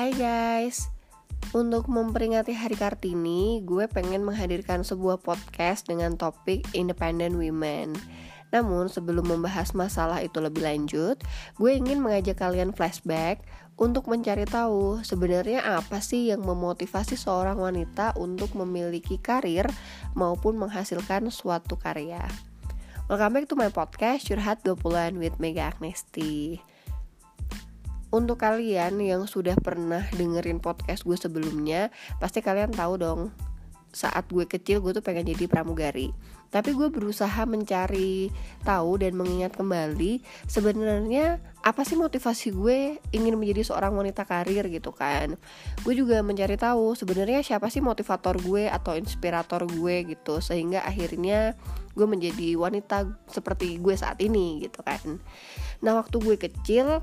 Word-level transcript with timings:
Hai 0.00 0.16
guys, 0.16 0.88
untuk 1.52 1.84
memperingati 1.84 2.56
Hari 2.56 2.72
Kartini, 2.72 3.60
gue 3.68 3.84
pengen 3.84 4.24
menghadirkan 4.24 4.80
sebuah 4.80 5.20
podcast 5.20 5.92
dengan 5.92 6.16
topik 6.16 6.64
Independent 6.72 7.36
Women. 7.36 8.00
Namun 8.48 8.88
sebelum 8.88 9.28
membahas 9.28 9.76
masalah 9.76 10.24
itu 10.24 10.40
lebih 10.40 10.64
lanjut, 10.64 11.20
gue 11.60 11.70
ingin 11.76 12.00
mengajak 12.00 12.40
kalian 12.40 12.72
flashback 12.72 13.44
untuk 13.76 14.08
mencari 14.08 14.48
tahu 14.48 15.04
sebenarnya 15.04 15.68
apa 15.68 16.00
sih 16.00 16.32
yang 16.32 16.48
memotivasi 16.48 17.20
seorang 17.20 17.60
wanita 17.60 18.16
untuk 18.16 18.56
memiliki 18.56 19.20
karir 19.20 19.68
maupun 20.16 20.56
menghasilkan 20.56 21.28
suatu 21.28 21.76
karya. 21.76 22.24
Welcome 23.12 23.36
back 23.36 23.52
to 23.52 23.56
my 23.60 23.68
podcast 23.68 24.32
Curhat 24.32 24.64
20-an 24.64 25.20
with 25.20 25.36
Mega 25.36 25.68
Agnesti 25.68 26.64
untuk 28.10 28.42
kalian 28.42 28.98
yang 28.98 29.26
sudah 29.30 29.54
pernah 29.58 30.02
dengerin 30.14 30.58
podcast 30.58 31.06
gue 31.06 31.14
sebelumnya, 31.14 31.94
pasti 32.18 32.42
kalian 32.42 32.74
tahu 32.74 32.94
dong 32.98 33.20
saat 33.90 34.26
gue 34.30 34.46
kecil 34.46 34.78
gue 34.82 34.94
tuh 34.94 35.02
pengen 35.02 35.30
jadi 35.34 35.50
pramugari. 35.50 36.14
Tapi 36.50 36.74
gue 36.74 36.90
berusaha 36.90 37.46
mencari 37.46 38.26
tahu 38.66 38.98
dan 38.98 39.14
mengingat 39.14 39.54
kembali 39.54 40.18
sebenarnya 40.50 41.38
apa 41.62 41.86
sih 41.86 41.94
motivasi 41.94 42.50
gue 42.50 42.98
ingin 43.14 43.38
menjadi 43.38 43.70
seorang 43.70 43.94
wanita 43.94 44.26
karir 44.26 44.66
gitu 44.66 44.90
kan. 44.90 45.38
Gue 45.86 45.94
juga 45.94 46.18
mencari 46.26 46.58
tahu 46.58 46.98
sebenarnya 46.98 47.46
siapa 47.46 47.70
sih 47.70 47.78
motivator 47.78 48.34
gue 48.42 48.66
atau 48.66 48.98
inspirator 48.98 49.62
gue 49.70 50.10
gitu 50.10 50.42
sehingga 50.42 50.82
akhirnya 50.82 51.54
gue 51.94 52.06
menjadi 52.10 52.58
wanita 52.58 53.06
seperti 53.30 53.78
gue 53.78 53.94
saat 53.94 54.18
ini 54.18 54.66
gitu 54.66 54.82
kan. 54.82 55.22
Nah, 55.86 56.02
waktu 56.02 56.18
gue 56.18 56.34
kecil 56.34 56.98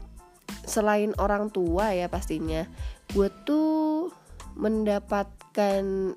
selain 0.67 1.15
orang 1.17 1.47
tua 1.51 1.95
ya 1.95 2.11
pastinya 2.11 2.67
gue 3.15 3.31
tuh 3.47 4.11
mendapatkan 4.57 6.15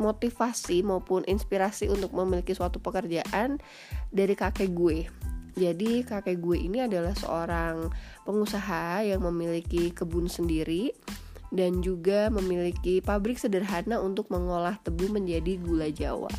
motivasi 0.00 0.80
maupun 0.80 1.22
inspirasi 1.28 1.86
untuk 1.92 2.16
memiliki 2.16 2.56
suatu 2.56 2.80
pekerjaan 2.80 3.60
dari 4.08 4.32
kakek 4.32 4.72
gue. 4.72 5.06
Jadi 5.60 6.08
kakek 6.08 6.40
gue 6.40 6.56
ini 6.56 6.80
adalah 6.88 7.12
seorang 7.12 7.92
pengusaha 8.24 9.04
yang 9.04 9.20
memiliki 9.28 9.92
kebun 9.92 10.24
sendiri 10.24 10.96
dan 11.52 11.84
juga 11.84 12.32
memiliki 12.32 13.04
pabrik 13.04 13.36
sederhana 13.36 14.00
untuk 14.00 14.30
mengolah 14.32 14.78
tebu 14.80 15.10
menjadi 15.10 15.58
gula 15.60 15.90
Jawa 15.90 16.30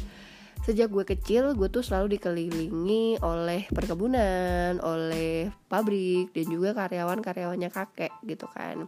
sejak 0.61 0.93
gue 0.93 1.05
kecil 1.05 1.57
gue 1.57 1.69
tuh 1.73 1.81
selalu 1.81 2.17
dikelilingi 2.17 3.21
oleh 3.25 3.65
perkebunan, 3.73 4.77
oleh 4.81 5.49
pabrik 5.65 6.33
dan 6.33 6.45
juga 6.49 6.77
karyawan-karyawannya 6.77 7.69
kakek 7.73 8.13
gitu 8.25 8.45
kan. 8.49 8.85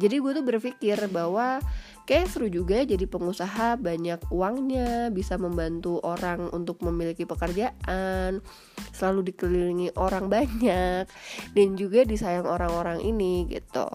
Jadi 0.00 0.18
gue 0.18 0.32
tuh 0.34 0.44
berpikir 0.44 0.98
bahwa 1.12 1.60
kayak 2.08 2.26
seru 2.32 2.48
juga 2.50 2.82
jadi 2.82 3.04
pengusaha 3.06 3.78
banyak 3.78 4.18
uangnya 4.32 5.12
bisa 5.14 5.38
membantu 5.38 6.00
orang 6.02 6.50
untuk 6.50 6.80
memiliki 6.82 7.28
pekerjaan 7.28 8.42
selalu 8.90 9.30
dikelilingi 9.30 9.94
orang 9.94 10.26
banyak 10.34 11.06
dan 11.54 11.68
juga 11.78 12.02
disayang 12.02 12.48
orang-orang 12.48 13.04
ini 13.04 13.46
gitu 13.46 13.86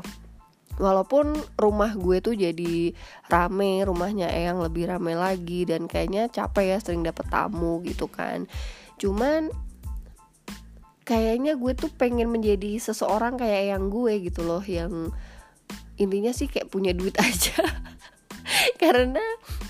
walaupun 0.77 1.33
rumah 1.57 1.93
gue 1.97 2.21
tuh 2.21 2.37
jadi 2.37 2.93
rame 3.27 3.81
rumahnya 3.85 4.29
Eyang 4.29 4.61
lebih 4.61 4.89
rame 4.89 5.17
lagi 5.17 5.65
dan 5.65 5.89
kayaknya 5.89 6.29
capek 6.29 6.73
ya 6.73 6.77
sering 6.77 7.01
dapet 7.01 7.25
tamu 7.29 7.81
gitu 7.83 8.05
kan. 8.05 8.45
Cuman 9.01 9.49
kayaknya 11.03 11.57
gue 11.57 11.73
tuh 11.73 11.89
pengen 11.93 12.29
menjadi 12.29 12.77
seseorang 12.77 13.41
kayak 13.41 13.73
yang 13.73 13.89
gue 13.89 14.29
gitu 14.29 14.45
loh 14.45 14.61
yang 14.61 15.09
intinya 15.97 16.29
sih 16.29 16.45
kayak 16.45 16.69
punya 16.69 16.93
duit 16.93 17.17
aja. 17.27 17.57
Karena 18.77 19.21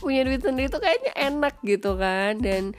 punya 0.03 0.27
duit 0.27 0.43
sendiri 0.43 0.67
tuh 0.67 0.83
kayaknya 0.83 1.15
enak 1.15 1.55
gitu 1.63 1.95
kan 1.95 2.37
dan 2.43 2.75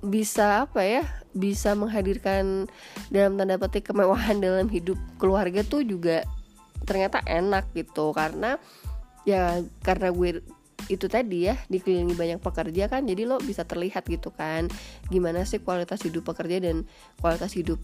bisa 0.00 0.64
apa 0.64 0.80
ya 0.80 1.04
bisa 1.36 1.76
menghadirkan 1.76 2.66
dalam 3.12 3.36
tanda 3.36 3.60
petik 3.60 3.92
kemewahan 3.92 4.40
dalam 4.40 4.66
hidup 4.72 4.96
keluarga 5.20 5.60
tuh 5.60 5.84
juga 5.84 6.24
ternyata 6.84 7.22
enak 7.24 7.72
gitu. 7.76 8.12
Karena 8.12 8.56
ya 9.28 9.60
karena 9.84 10.08
gue 10.10 10.40
itu 10.88 11.06
tadi 11.06 11.46
ya 11.46 11.54
dikelilingi 11.68 12.16
banyak 12.16 12.40
pekerja 12.40 12.90
kan 12.90 13.06
jadi 13.06 13.28
lo 13.28 13.38
bisa 13.38 13.62
terlihat 13.68 14.08
gitu 14.10 14.32
kan 14.32 14.66
gimana 15.12 15.44
sih 15.44 15.60
kualitas 15.60 16.02
hidup 16.02 16.32
pekerja 16.32 16.58
dan 16.58 16.88
kualitas 17.20 17.52
hidup 17.54 17.78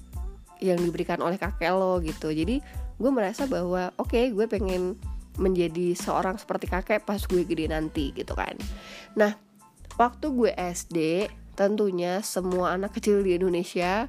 yang 0.58 0.80
diberikan 0.80 1.20
oleh 1.20 1.36
kakek 1.36 1.72
lo 1.76 2.00
gitu. 2.00 2.32
Jadi 2.32 2.64
gue 2.96 3.10
merasa 3.12 3.44
bahwa 3.44 3.92
oke 4.00 4.16
okay, 4.16 4.32
gue 4.32 4.48
pengen 4.48 4.96
menjadi 5.36 5.92
seorang 5.92 6.40
seperti 6.40 6.66
kakek 6.72 7.04
pas 7.04 7.20
gue 7.20 7.44
gede 7.44 7.68
nanti 7.68 8.12
gitu 8.16 8.32
kan. 8.32 8.56
Nah 9.20 9.36
waktu 10.00 10.32
gue 10.32 10.52
SD 10.56 11.28
tentunya 11.56 12.20
semua 12.20 12.76
anak 12.76 12.96
kecil 12.96 13.24
di 13.24 13.36
Indonesia 13.36 14.08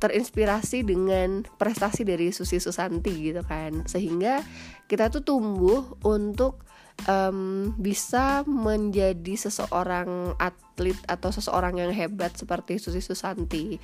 terinspirasi 0.00 0.82
dengan 0.82 1.44
prestasi 1.60 2.08
dari 2.08 2.32
Susi 2.32 2.56
Susanti 2.56 3.12
gitu 3.30 3.44
kan. 3.44 3.84
Sehingga 3.84 4.40
kita 4.88 5.12
tuh 5.12 5.22
tumbuh 5.22 6.00
untuk 6.02 6.64
um, 7.06 7.70
bisa 7.76 8.42
menjadi 8.48 9.36
seseorang 9.36 10.34
atlet 10.40 10.96
atau 11.06 11.30
seseorang 11.30 11.78
yang 11.78 11.92
hebat 11.92 12.34
seperti 12.34 12.80
Susi 12.80 13.04
Susanti. 13.04 13.76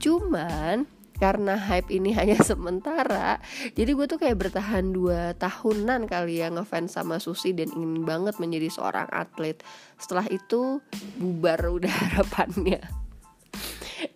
Cuman 0.00 0.88
karena 1.18 1.58
hype 1.58 1.90
ini 1.90 2.14
hanya 2.18 2.38
sementara 2.38 3.42
jadi 3.74 3.90
gue 3.90 4.06
tuh 4.06 4.22
kayak 4.22 4.38
bertahan 4.38 4.94
dua 4.94 5.34
tahunan 5.34 6.06
kali 6.06 6.40
ya 6.40 6.48
ngefans 6.48 6.94
sama 6.94 7.18
Susi 7.18 7.50
dan 7.52 7.74
ingin 7.74 8.08
banget 8.08 8.40
menjadi 8.40 8.72
seorang 8.72 9.06
atlet. 9.12 9.60
Setelah 10.00 10.26
itu 10.32 10.80
bubar 11.20 11.60
udah 11.68 11.92
harapannya 12.08 13.07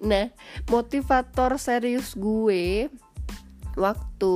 Nah, 0.03 0.31
motivator 0.70 1.59
serius 1.59 2.15
gue 2.15 2.88
waktu 3.75 4.34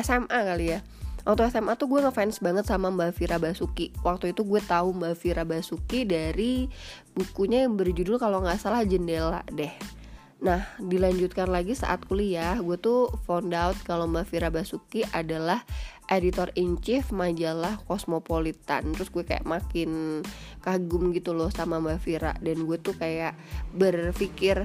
SMA 0.00 0.38
kali 0.44 0.66
ya. 0.76 0.80
Waktu 1.20 1.52
SMA 1.52 1.76
tuh 1.76 1.86
gue 1.92 2.00
ngefans 2.00 2.40
banget 2.40 2.64
sama 2.64 2.88
Mbak 2.88 3.12
Vira 3.20 3.36
Basuki. 3.36 3.92
Waktu 4.00 4.32
itu 4.32 4.42
gue 4.42 4.60
tahu 4.64 4.96
Mbak 4.96 5.14
Vira 5.20 5.44
Basuki 5.44 6.08
dari 6.08 6.66
bukunya 7.12 7.68
yang 7.68 7.76
berjudul 7.76 8.16
kalau 8.16 8.40
nggak 8.40 8.56
salah 8.56 8.82
Jendela 8.82 9.44
deh. 9.52 9.99
Nah, 10.40 10.64
dilanjutkan 10.80 11.52
lagi 11.52 11.76
saat 11.76 12.00
kuliah, 12.08 12.56
gue 12.64 12.80
tuh 12.80 13.12
found 13.28 13.52
out 13.52 13.76
kalau 13.84 14.08
Mbak 14.08 14.24
Vira 14.32 14.48
Basuki 14.48 15.04
adalah 15.12 15.60
editor 16.08 16.48
in 16.56 16.80
chief 16.80 17.12
majalah 17.12 17.76
Cosmopolitan. 17.84 18.96
Terus 18.96 19.12
gue 19.12 19.20
kayak 19.20 19.44
makin 19.44 20.24
kagum 20.64 21.12
gitu 21.12 21.36
loh 21.36 21.52
sama 21.52 21.76
Mbak 21.76 22.00
Vira 22.00 22.32
dan 22.40 22.64
gue 22.64 22.78
tuh 22.80 22.96
kayak 22.96 23.36
berpikir 23.76 24.64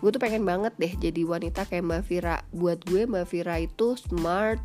gue 0.00 0.08
tuh 0.08 0.16
pengen 0.16 0.48
banget 0.48 0.72
deh 0.80 0.96
jadi 0.96 1.28
wanita 1.28 1.68
kayak 1.68 1.84
Mbak 1.84 2.02
Vira. 2.08 2.36
Buat 2.56 2.88
gue 2.88 3.04
Mbak 3.04 3.26
Vira 3.28 3.60
itu 3.60 4.00
smart, 4.00 4.56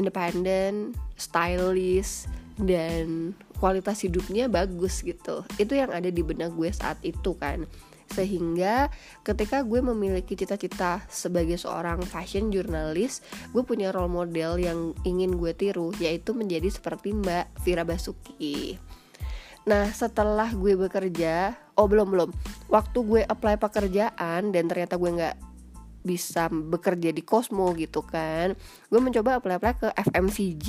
independent, 0.00 0.96
stylish 1.20 2.24
dan 2.56 3.36
kualitas 3.60 4.00
hidupnya 4.00 4.48
bagus 4.48 5.04
gitu. 5.04 5.44
Itu 5.60 5.76
yang 5.76 5.92
ada 5.92 6.08
di 6.08 6.24
benak 6.24 6.56
gue 6.56 6.72
saat 6.72 6.96
itu 7.04 7.36
kan 7.36 7.68
sehingga 8.10 8.90
ketika 9.22 9.62
gue 9.62 9.78
memiliki 9.78 10.34
cita-cita 10.34 11.06
sebagai 11.06 11.56
seorang 11.56 12.02
fashion 12.02 12.50
jurnalis 12.50 13.22
gue 13.54 13.62
punya 13.62 13.94
role 13.94 14.10
model 14.10 14.58
yang 14.58 14.92
ingin 15.06 15.38
gue 15.38 15.54
tiru 15.54 15.94
yaitu 16.02 16.34
menjadi 16.34 16.66
seperti 16.68 17.14
Mbak 17.14 17.62
Vira 17.62 17.86
Basuki. 17.86 18.76
Nah 19.70 19.92
setelah 19.92 20.50
gue 20.52 20.74
bekerja 20.74 21.54
Oh 21.80 21.88
belum 21.88 22.12
belum. 22.12 22.30
Waktu 22.68 22.98
gue 23.08 23.22
apply 23.24 23.56
pekerjaan 23.56 24.52
Dan 24.52 24.68
ternyata 24.68 25.00
gue 25.00 25.16
gak 25.16 25.36
bisa 26.00 26.48
bekerja 26.48 27.12
di 27.12 27.20
Cosmo 27.20 27.76
gitu 27.76 28.00
kan 28.00 28.56
gue 28.88 29.00
mencoba 29.00 29.36
apply 29.36 29.60
apply 29.60 29.74
ke 29.76 29.88
FMCG 29.92 30.68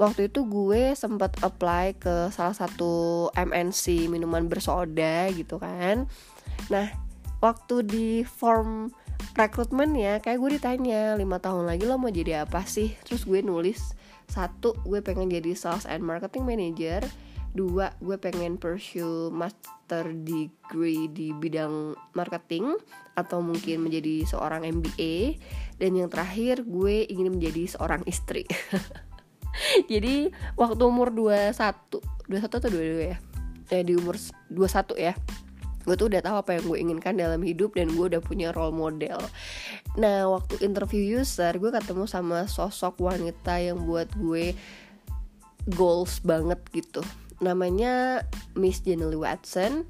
waktu 0.00 0.32
itu 0.32 0.48
gue 0.48 0.96
sempat 0.96 1.36
apply 1.44 2.00
ke 2.00 2.32
salah 2.32 2.56
satu 2.56 3.28
MNC 3.36 4.08
minuman 4.08 4.48
bersoda 4.48 5.28
gitu 5.36 5.60
kan 5.60 6.08
Nah, 6.68 6.92
waktu 7.40 7.84
di 7.84 8.08
form 8.24 8.92
rekrutmen 9.34 9.94
ya, 9.96 10.20
kayak 10.20 10.38
gue 10.38 10.50
ditanya 10.60 11.14
lima 11.16 11.40
tahun 11.40 11.68
lagi 11.68 11.88
lo 11.88 11.96
mau 11.96 12.12
jadi 12.12 12.44
apa 12.44 12.64
sih? 12.68 12.92
Terus 13.06 13.24
gue 13.24 13.40
nulis 13.40 13.96
satu, 14.28 14.76
gue 14.84 15.00
pengen 15.00 15.32
jadi 15.32 15.56
sales 15.56 15.88
and 15.88 16.04
marketing 16.04 16.44
manager. 16.44 17.00
Dua, 17.56 17.88
gue 18.04 18.20
pengen 18.20 18.60
pursue 18.60 19.32
master 19.32 20.12
degree 20.12 21.08
di 21.08 21.32
bidang 21.32 21.96
marketing 22.12 22.76
atau 23.16 23.40
mungkin 23.40 23.88
menjadi 23.88 24.28
seorang 24.28 24.68
MBA. 24.68 25.40
Dan 25.80 25.96
yang 25.96 26.12
terakhir, 26.12 26.68
gue 26.68 27.08
ingin 27.08 27.40
menjadi 27.40 27.72
seorang 27.72 28.04
istri. 28.04 28.44
Jadi 29.90 30.28
waktu 30.60 30.82
umur 30.84 31.08
21 31.10 32.04
21 32.28 32.44
atau 32.44 32.68
22 32.68 33.10
ya? 33.16 33.18
Eh, 33.72 33.82
di 33.82 33.96
umur 33.96 34.20
21 34.52 34.96
ya 35.00 35.16
gue 35.88 35.96
tuh 35.96 36.12
udah 36.12 36.20
tahu 36.20 36.36
apa 36.36 36.50
yang 36.60 36.64
gue 36.68 36.78
inginkan 36.84 37.14
dalam 37.16 37.40
hidup 37.40 37.72
dan 37.72 37.88
gue 37.96 38.12
udah 38.12 38.20
punya 38.20 38.52
role 38.52 38.76
model. 38.76 39.16
Nah 39.96 40.28
waktu 40.28 40.60
interview 40.60 41.24
user 41.24 41.56
gue 41.56 41.72
ketemu 41.72 42.04
sama 42.04 42.44
sosok 42.44 43.00
wanita 43.00 43.56
yang 43.56 43.88
buat 43.88 44.12
gue 44.20 44.52
goals 45.72 46.20
banget 46.20 46.60
gitu. 46.76 47.00
Namanya 47.40 48.20
Miss 48.52 48.84
Jenny 48.84 49.16
Watson. 49.16 49.88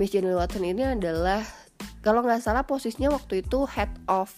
Miss 0.00 0.16
Jenny 0.16 0.32
Watson 0.32 0.64
ini 0.64 0.96
adalah 0.96 1.44
kalau 2.00 2.24
nggak 2.24 2.40
salah 2.40 2.64
posisinya 2.64 3.12
waktu 3.12 3.44
itu 3.44 3.68
head 3.68 3.92
of 4.08 4.32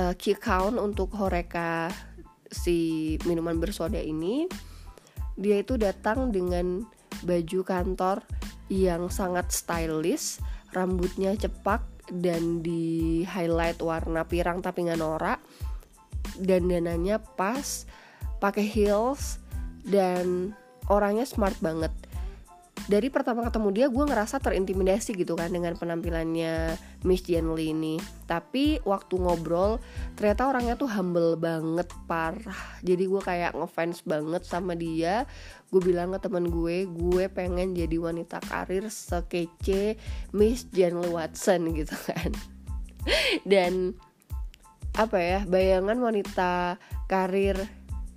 uh, 0.00 0.16
key 0.16 0.32
count 0.32 0.80
untuk 0.80 1.12
Horeca 1.12 1.92
si 2.48 3.16
minuman 3.28 3.60
bersoda 3.60 4.00
ini. 4.00 4.48
Dia 5.36 5.64
itu 5.64 5.80
datang 5.80 6.32
dengan 6.32 6.84
baju 7.22 7.60
kantor 7.62 8.22
yang 8.68 9.08
sangat 9.08 9.50
stylish, 9.50 10.42
rambutnya 10.74 11.36
cepak 11.36 11.82
dan 12.10 12.60
di 12.64 13.22
highlight 13.22 13.78
warna 13.78 14.26
pirang 14.26 14.58
tapi 14.60 14.86
nggak 14.88 15.00
norak, 15.00 15.38
dan 16.42 16.66
dananya 16.66 17.22
pas, 17.22 17.86
pakai 18.42 18.66
heels 18.66 19.38
dan 19.86 20.54
orangnya 20.90 21.26
smart 21.26 21.54
banget 21.62 21.94
dari 22.90 23.08
pertama 23.12 23.46
ketemu 23.46 23.68
dia 23.70 23.86
gue 23.86 24.04
ngerasa 24.04 24.42
terintimidasi 24.42 25.14
gitu 25.14 25.38
kan 25.38 25.52
dengan 25.54 25.78
penampilannya 25.78 26.74
Miss 27.06 27.22
Jenly 27.22 27.70
ini. 27.70 27.96
Tapi 28.26 28.82
waktu 28.82 29.14
ngobrol 29.18 29.78
ternyata 30.18 30.50
orangnya 30.50 30.74
tuh 30.74 30.90
humble 30.90 31.38
banget 31.38 31.86
parah. 32.10 32.62
Jadi 32.82 33.04
gue 33.06 33.22
kayak 33.22 33.54
ngefans 33.54 34.02
banget 34.02 34.42
sama 34.42 34.74
dia. 34.74 35.28
Gue 35.70 35.80
bilang 35.82 36.14
ke 36.16 36.20
temen 36.26 36.50
gue 36.50 36.88
gue 36.90 37.24
pengen 37.30 37.74
jadi 37.76 37.96
wanita 37.98 38.42
karir 38.42 38.90
sekece 38.90 39.94
Miss 40.34 40.66
Jenly 40.74 41.10
Watson 41.10 41.70
gitu 41.78 41.94
kan. 42.08 42.30
Dan 43.46 43.94
apa 44.92 45.16
ya 45.16 45.40
bayangan 45.48 45.96
wanita 45.96 46.76
karir 47.08 47.56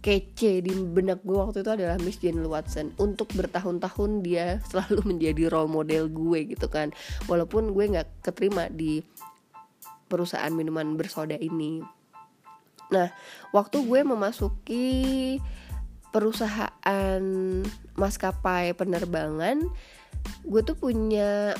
kece 0.06 0.62
di 0.62 0.69
benak 0.69 1.25
gue 1.25 1.34
waktu 1.34 1.66
itu 1.66 1.72
adalah 1.74 1.98
Miss 1.98 2.22
Jane 2.22 2.46
Watson. 2.46 2.94
Untuk 3.02 3.34
bertahun-tahun 3.34 4.22
dia 4.22 4.60
selalu 4.69 5.02
menjadi 5.02 5.50
role 5.50 5.66
model 5.66 6.13
gue 6.13 6.54
gitu 6.54 6.69
kan. 6.69 6.94
Walaupun 7.25 7.74
gue 7.74 7.98
nggak 7.98 8.22
keterima 8.22 8.69
di 8.69 9.02
perusahaan 10.06 10.54
minuman 10.54 10.94
bersoda 10.94 11.34
ini. 11.34 11.81
Nah 12.94 13.10
waktu 13.50 13.81
gue 13.81 14.06
memasuki 14.06 14.86
perusahaan 16.13 17.22
maskapai 17.98 18.78
penerbangan 18.78 19.66
gue 20.46 20.62
tuh 20.62 20.78
punya 20.78 21.57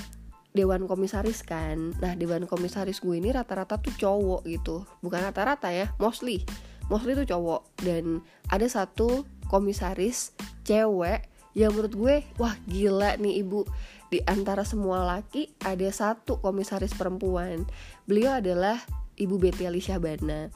dewan 0.54 0.86
komisaris 0.86 1.42
kan. 1.42 1.98
Nah 1.98 2.14
dewan 2.14 2.46
komisaris 2.46 3.02
gue 3.02 3.18
ini 3.18 3.34
rata-rata 3.34 3.82
tuh 3.82 3.98
cowok 3.98 4.46
gitu. 4.46 4.86
Bukan 5.02 5.26
rata-rata 5.26 5.74
ya 5.74 5.90
mostly 5.98 6.46
mostly 6.92 7.18
itu 7.18 7.30
cowok. 7.30 7.66
Dan 7.82 8.22
ada 8.50 8.68
satu 8.68 9.26
komisaris 9.48 10.34
cewek 10.66 11.30
yang 11.56 11.72
menurut 11.72 11.94
gue 11.96 12.16
wah 12.38 12.56
gila 12.68 13.16
nih 13.18 13.42
ibu. 13.42 13.64
Di 14.12 14.22
antara 14.30 14.62
semua 14.64 15.04
laki 15.04 15.56
ada 15.64 15.88
satu 15.90 16.40
komisaris 16.40 16.94
perempuan. 16.94 17.66
Beliau 18.06 18.38
adalah 18.38 18.78
ibu 19.18 19.40
Betty 19.40 19.66
Alicia 19.66 19.98
Bana. 19.98 20.52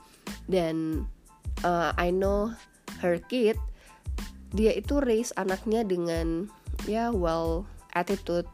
Dan 0.45 1.05
uh, 1.65 1.91
I 1.97 2.13
know 2.13 2.53
her 3.01 3.17
kid 3.31 3.57
dia 4.49 4.73
itu 4.73 4.97
raise 4.97 5.29
anaknya 5.37 5.85
dengan 5.85 6.49
ya 6.89 7.13
well 7.13 7.65
attitude. 7.93 8.49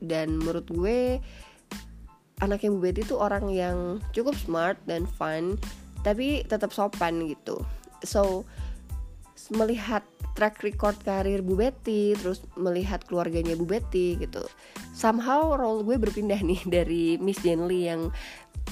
Dan 0.00 0.40
menurut 0.40 0.64
gue 0.72 1.20
anaknya 2.40 2.72
Bu 2.72 2.80
Betty 2.80 3.04
itu 3.04 3.16
orang 3.20 3.52
yang 3.52 4.00
cukup 4.16 4.32
smart 4.34 4.80
dan 4.88 5.04
fun 5.04 5.60
tapi 6.06 6.46
tetap 6.46 6.72
sopan 6.72 7.28
gitu. 7.28 7.60
So 8.04 8.44
melihat 9.50 10.04
track 10.36 10.62
record 10.62 10.94
karir 11.02 11.42
Bu 11.42 11.58
Betty 11.58 12.14
terus 12.14 12.44
melihat 12.54 13.02
keluarganya 13.08 13.58
Bu 13.58 13.66
Betty 13.66 14.20
gitu 14.20 14.46
somehow 14.94 15.56
role 15.56 15.82
gue 15.82 15.96
berpindah 15.96 16.38
nih 16.44 16.60
dari 16.76 17.16
Miss 17.16 17.40
Jenly 17.40 17.88
yang 17.88 18.12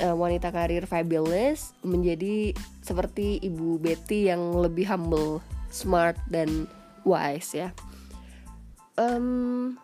uh, 0.04 0.14
wanita 0.14 0.52
karir 0.52 0.84
fabulous 0.84 1.72
menjadi 1.82 2.52
seperti 2.84 3.40
Ibu 3.42 3.80
Betty 3.80 4.28
yang 4.28 4.60
lebih 4.60 4.86
humble 4.86 5.40
smart 5.72 6.16
dan 6.28 6.68
wise 7.04 7.52
ya. 7.56 7.68
Um, 8.98 9.78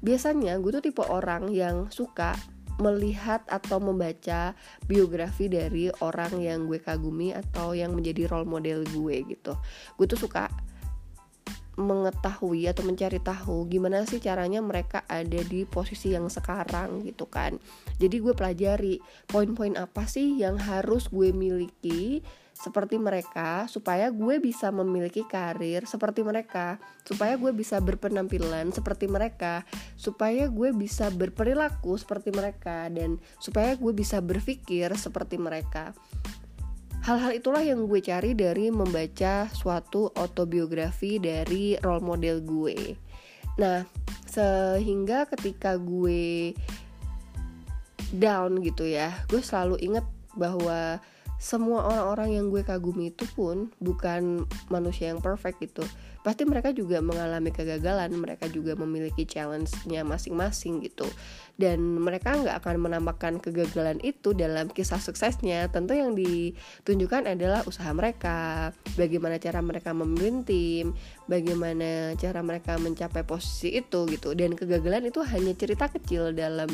biasanya 0.00 0.56
gue 0.58 0.72
tuh 0.72 0.82
tipe 0.82 1.04
orang 1.04 1.52
yang 1.52 1.92
suka 1.92 2.34
melihat 2.82 3.46
atau 3.46 3.78
membaca 3.78 4.58
biografi 4.90 5.46
dari 5.46 5.88
orang 6.02 6.42
yang 6.42 6.66
gue 6.66 6.82
kagumi 6.82 7.30
atau 7.30 7.72
yang 7.78 7.94
menjadi 7.94 8.26
role 8.26 8.50
model 8.50 8.82
gue 8.90 9.22
gitu. 9.30 9.54
Gue 9.94 10.06
tuh 10.10 10.18
suka 10.18 10.50
mengetahui 11.82 12.70
atau 12.70 12.86
mencari 12.86 13.18
tahu 13.18 13.66
gimana 13.66 14.06
sih 14.06 14.22
caranya 14.22 14.62
mereka 14.62 15.02
ada 15.10 15.42
di 15.42 15.66
posisi 15.66 16.14
yang 16.14 16.30
sekarang 16.30 17.02
gitu 17.02 17.26
kan. 17.26 17.58
Jadi 17.98 18.16
gue 18.22 18.34
pelajari 18.34 19.02
poin-poin 19.26 19.74
apa 19.74 20.06
sih 20.06 20.38
yang 20.38 20.56
harus 20.56 21.10
gue 21.10 21.34
miliki 21.34 22.22
seperti 22.52 23.00
mereka 23.00 23.66
supaya 23.66 24.12
gue 24.12 24.38
bisa 24.38 24.70
memiliki 24.70 25.24
karir 25.26 25.82
seperti 25.88 26.22
mereka 26.22 26.78
supaya 27.02 27.34
gue 27.34 27.50
bisa 27.50 27.80
berpenampilan 27.82 28.70
seperti 28.70 29.10
mereka 29.10 29.66
supaya 29.98 30.46
gue 30.46 30.70
bisa 30.70 31.10
berperilaku 31.10 31.98
seperti 31.98 32.30
mereka 32.30 32.86
dan 32.92 33.18
supaya 33.42 33.74
gue 33.74 33.92
bisa 33.96 34.22
berpikir 34.22 34.94
seperti 34.94 35.40
mereka 35.40 35.96
hal-hal 37.02 37.34
itulah 37.34 37.62
yang 37.62 37.90
gue 37.90 37.98
cari 37.98 38.32
dari 38.32 38.70
membaca 38.70 39.50
suatu 39.50 40.14
autobiografi 40.14 41.18
dari 41.18 41.74
role 41.82 42.02
model 42.02 42.38
gue. 42.42 42.94
Nah 43.58 43.82
sehingga 44.26 45.28
ketika 45.28 45.76
gue 45.76 46.56
down 48.16 48.60
gitu 48.64 48.88
ya 48.88 49.12
gue 49.28 49.44
selalu 49.44 49.76
inget 49.84 50.06
bahwa 50.32 50.96
semua 51.42 51.84
orang-orang 51.90 52.38
yang 52.38 52.46
gue 52.48 52.62
kagumi 52.62 53.10
itu 53.10 53.26
pun 53.34 53.68
bukan 53.82 54.46
manusia 54.70 55.10
yang 55.10 55.18
perfect 55.20 55.58
gitu 55.60 55.84
pasti 56.22 56.46
mereka 56.46 56.70
juga 56.70 57.02
mengalami 57.02 57.50
kegagalan 57.50 58.14
mereka 58.14 58.46
juga 58.46 58.78
memiliki 58.78 59.26
challenge-nya 59.26 60.06
masing-masing 60.06 60.82
gitu. 60.86 61.06
Dan 61.58 61.98
mereka 61.98 62.38
nggak 62.38 62.62
akan 62.62 62.76
menambahkan 62.88 63.42
kegagalan 63.42 63.98
itu 64.00 64.32
dalam 64.32 64.70
kisah 64.70 65.02
suksesnya. 65.02 65.68
Tentu 65.68 65.98
yang 65.98 66.14
ditunjukkan 66.14 67.26
adalah 67.26 67.66
usaha 67.66 67.90
mereka 67.90 68.70
bagaimana 68.94 69.36
cara 69.42 69.60
mereka 69.60 69.90
memimpin 69.92 70.46
tim 70.46 70.86
bagaimana 71.26 72.14
cara 72.16 72.40
mereka 72.40 72.78
mencapai 72.78 73.26
posisi 73.26 73.74
itu 73.74 74.06
gitu. 74.08 74.32
Dan 74.38 74.54
kegagalan 74.54 75.10
itu 75.10 75.20
hanya 75.26 75.52
cerita 75.58 75.90
kecil 75.90 76.30
dalam 76.32 76.70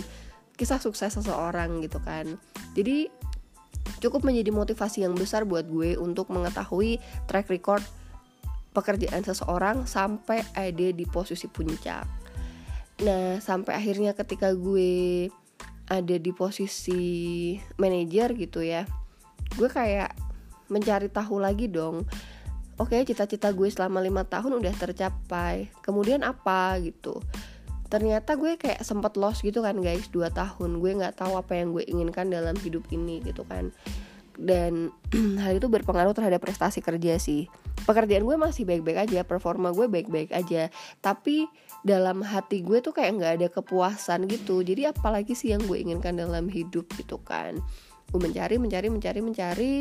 kisah 0.60 0.78
sukses 0.78 1.16
seseorang 1.16 1.80
gitu 1.80 1.98
kan. 2.04 2.36
Jadi 2.76 3.08
cukup 4.04 4.22
menjadi 4.26 4.52
motivasi 4.52 5.08
yang 5.08 5.16
besar 5.16 5.48
buat 5.48 5.64
gue 5.66 5.96
untuk 5.96 6.28
mengetahui 6.28 7.00
track 7.26 7.48
record 7.48 7.82
pekerjaan 8.72 9.24
seseorang 9.24 9.88
sampai 9.88 10.44
ada 10.54 10.88
di 10.92 11.04
posisi 11.08 11.48
puncak. 11.50 12.06
Nah, 13.04 13.38
sampai 13.38 13.78
akhirnya 13.78 14.12
ketika 14.14 14.52
gue 14.54 15.28
ada 15.88 16.16
di 16.20 16.30
posisi 16.34 17.54
manajer 17.80 18.36
gitu 18.36 18.60
ya, 18.60 18.84
gue 19.56 19.68
kayak 19.70 20.12
mencari 20.68 21.08
tahu 21.08 21.40
lagi 21.40 21.70
dong. 21.70 22.04
Oke, 22.78 23.02
cita-cita 23.02 23.50
gue 23.50 23.66
selama 23.70 23.98
lima 23.98 24.22
tahun 24.22 24.62
udah 24.62 24.74
tercapai. 24.76 25.72
Kemudian 25.82 26.22
apa 26.22 26.78
gitu? 26.78 27.18
ternyata 27.88 28.36
gue 28.36 28.60
kayak 28.60 28.84
sempet 28.84 29.16
lost 29.16 29.40
gitu 29.40 29.64
kan 29.64 29.80
guys 29.80 30.12
dua 30.12 30.28
tahun 30.28 30.76
gue 30.78 31.00
nggak 31.00 31.24
tahu 31.24 31.40
apa 31.40 31.56
yang 31.56 31.72
gue 31.72 31.84
inginkan 31.88 32.28
dalam 32.28 32.52
hidup 32.60 32.84
ini 32.92 33.24
gitu 33.24 33.48
kan 33.48 33.72
dan 34.38 34.94
hal 35.42 35.58
itu 35.58 35.66
berpengaruh 35.66 36.14
terhadap 36.14 36.38
prestasi 36.38 36.78
kerja 36.78 37.18
sih. 37.18 37.50
Pekerjaan 37.84 38.22
gue 38.22 38.36
masih 38.38 38.62
baik-baik 38.64 39.10
aja 39.10 39.26
performa 39.26 39.74
gue 39.74 39.90
baik-baik 39.90 40.30
aja. 40.30 40.70
Tapi 41.02 41.50
dalam 41.82 42.22
hati 42.22 42.62
gue 42.62 42.78
tuh 42.78 42.94
kayak 42.94 43.18
nggak 43.18 43.32
ada 43.42 43.48
kepuasan 43.50 44.30
gitu. 44.30 44.62
Jadi 44.62 44.86
apalagi 44.86 45.34
sih 45.34 45.50
yang 45.50 45.66
gue 45.66 45.82
inginkan 45.82 46.14
dalam 46.14 46.46
hidup 46.46 46.86
gitu 46.94 47.18
kan? 47.26 47.58
Gue 48.08 48.20
mencari 48.24 48.56
mencari 48.56 48.88
mencari 48.88 49.20
mencari. 49.20 49.78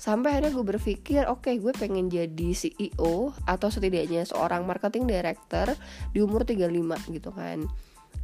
Sampai 0.00 0.40
akhirnya 0.40 0.56
gue 0.56 0.64
berpikir 0.64 1.22
oke 1.28 1.46
okay, 1.46 1.54
gue 1.60 1.70
pengen 1.76 2.08
jadi 2.08 2.50
CEO 2.56 3.36
atau 3.44 3.68
setidaknya 3.68 4.24
seorang 4.24 4.64
marketing 4.64 5.06
director 5.06 5.76
di 6.16 6.24
umur 6.24 6.48
35 6.48 7.12
gitu 7.12 7.30
kan. 7.36 7.68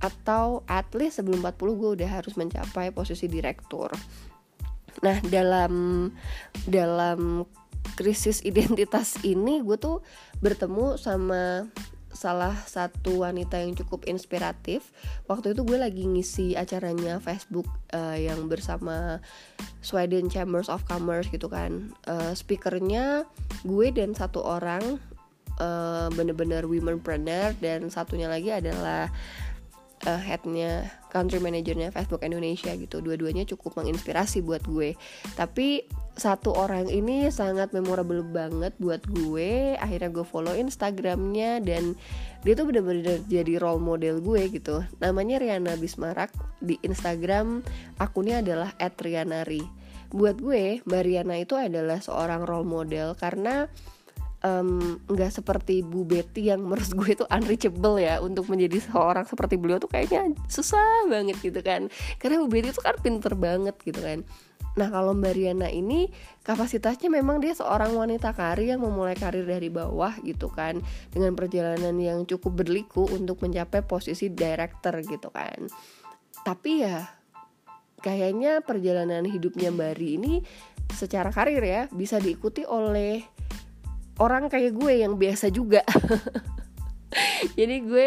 Atau 0.01 0.67
at 0.67 0.89
least 0.97 1.21
sebelum 1.21 1.45
40 1.45 1.79
gue 1.79 1.91
udah 2.01 2.11
harus 2.11 2.35
mencapai 2.35 2.91
posisi 2.91 3.29
direktur 3.31 3.93
nah 5.05 5.17
dalam 5.29 6.09
dalam 6.65 7.45
krisis 7.97 8.43
identitas 8.45 9.17
ini 9.23 9.63
gue 9.63 9.79
tuh 9.79 10.03
bertemu 10.45 10.99
sama 11.01 11.71
salah 12.17 12.57
satu 12.65 13.29
wanita 13.29 13.61
yang 13.61 13.77
cukup 13.77 14.09
inspiratif. 14.09 14.89
Waktu 15.29 15.53
itu 15.53 15.63
gue 15.69 15.77
lagi 15.77 16.09
ngisi 16.09 16.57
acaranya 16.57 17.21
Facebook 17.21 17.69
uh, 17.93 18.17
yang 18.17 18.49
bersama 18.49 19.21
Sweden 19.85 20.33
Chambers 20.33 20.73
of 20.73 20.83
Commerce 20.89 21.29
gitu 21.29 21.53
kan. 21.53 21.93
Uh, 22.09 22.33
speakernya 22.33 23.29
gue 23.69 23.93
dan 23.93 24.17
satu 24.17 24.41
orang 24.41 24.97
uh, 25.61 26.09
bener-bener 26.17 26.65
womenpreneur 26.65 27.53
dan 27.61 27.93
satunya 27.93 28.33
lagi 28.33 28.49
adalah 28.49 29.13
uh, 30.07 30.21
headnya 30.23 30.89
country 31.11 31.43
manajernya 31.43 31.91
Facebook 31.91 32.23
Indonesia 32.23 32.73
gitu. 32.73 33.03
Dua-duanya 33.03 33.45
cukup 33.45 33.83
menginspirasi 33.83 34.41
buat 34.47 34.63
gue. 34.65 34.95
Tapi 35.35 35.85
satu 36.17 36.57
orang 36.57 36.89
ini 36.89 37.29
sangat 37.29 37.75
memorable 37.77 38.25
banget 38.25 38.73
buat 38.81 39.05
gue. 39.05 39.77
Akhirnya 39.77 40.09
gue 40.09 40.25
follow 40.25 40.55
instagramnya 40.57 41.61
dan 41.61 41.99
dia 42.47 42.55
tuh 42.55 42.71
bener-bener 42.71 43.21
jadi 43.27 43.59
role 43.59 43.83
model 43.83 44.23
gue 44.23 44.49
gitu. 44.49 44.87
Namanya 45.03 45.43
Riana 45.43 45.75
Bismarak 45.77 46.33
di 46.63 46.79
instagram 46.87 47.61
akunnya 48.01 48.41
adalah 48.41 48.73
@rianari. 48.79 49.65
Buat 50.15 50.39
gue 50.39 50.81
Mbak 50.87 51.03
Riana 51.03 51.37
itu 51.43 51.59
adalah 51.59 51.99
seorang 51.99 52.47
role 52.47 52.69
model 52.69 53.19
karena 53.19 53.67
nggak 55.07 55.31
um, 55.33 55.37
seperti 55.37 55.83
Bu 55.83 56.07
Betty 56.07 56.53
yang 56.53 56.63
menurut 56.63 56.91
gue 56.93 57.09
itu 57.19 57.25
unreachable 57.27 57.97
ya. 57.99 58.23
Untuk 58.23 58.47
menjadi 58.47 58.79
seorang 58.91 59.27
seperti 59.27 59.59
beliau 59.59 59.83
tuh 59.83 59.91
kayaknya 59.91 60.33
susah 60.47 61.09
banget 61.11 61.37
gitu 61.43 61.61
kan. 61.61 61.89
Karena 62.23 62.43
Bu 62.43 62.49
Betty 62.51 62.71
itu 62.71 62.83
kan 62.83 62.97
pinter 63.03 63.35
banget 63.35 63.77
gitu 63.83 63.99
kan. 64.01 64.23
Nah 64.77 64.93
kalau 64.93 65.17
Mbak 65.17 65.33
Riana 65.33 65.73
ini 65.73 66.13
kapasitasnya 66.45 67.09
memang 67.09 67.41
dia 67.41 67.57
seorang 67.57 67.97
wanita 67.97 68.37
karir 68.37 68.77
yang 68.77 68.85
memulai 68.85 69.17
karir 69.17 69.49
dari 69.49 69.73
bawah 69.73 70.13
gitu 70.21 70.53
kan. 70.53 70.79
Dengan 71.11 71.33
perjalanan 71.33 71.97
yang 71.97 72.29
cukup 72.29 72.65
berliku 72.65 73.09
untuk 73.09 73.41
mencapai 73.41 73.81
posisi 73.83 74.29
director 74.29 75.01
gitu 75.01 75.33
kan. 75.33 75.67
Tapi 76.45 76.73
ya 76.85 77.09
kayaknya 78.05 78.61
perjalanan 78.63 79.25
hidupnya 79.25 79.73
Mbak 79.73 79.93
Ri 79.97 80.09
ini 80.21 80.35
secara 80.93 81.35
karir 81.35 81.65
ya 81.65 81.83
bisa 81.91 82.23
diikuti 82.23 82.63
oleh 82.63 83.36
orang 84.21 84.49
kayak 84.49 84.77
gue 84.77 85.05
yang 85.05 85.21
biasa 85.21 85.53
juga. 85.53 85.85
Jadi 87.59 87.77
gue 87.85 88.07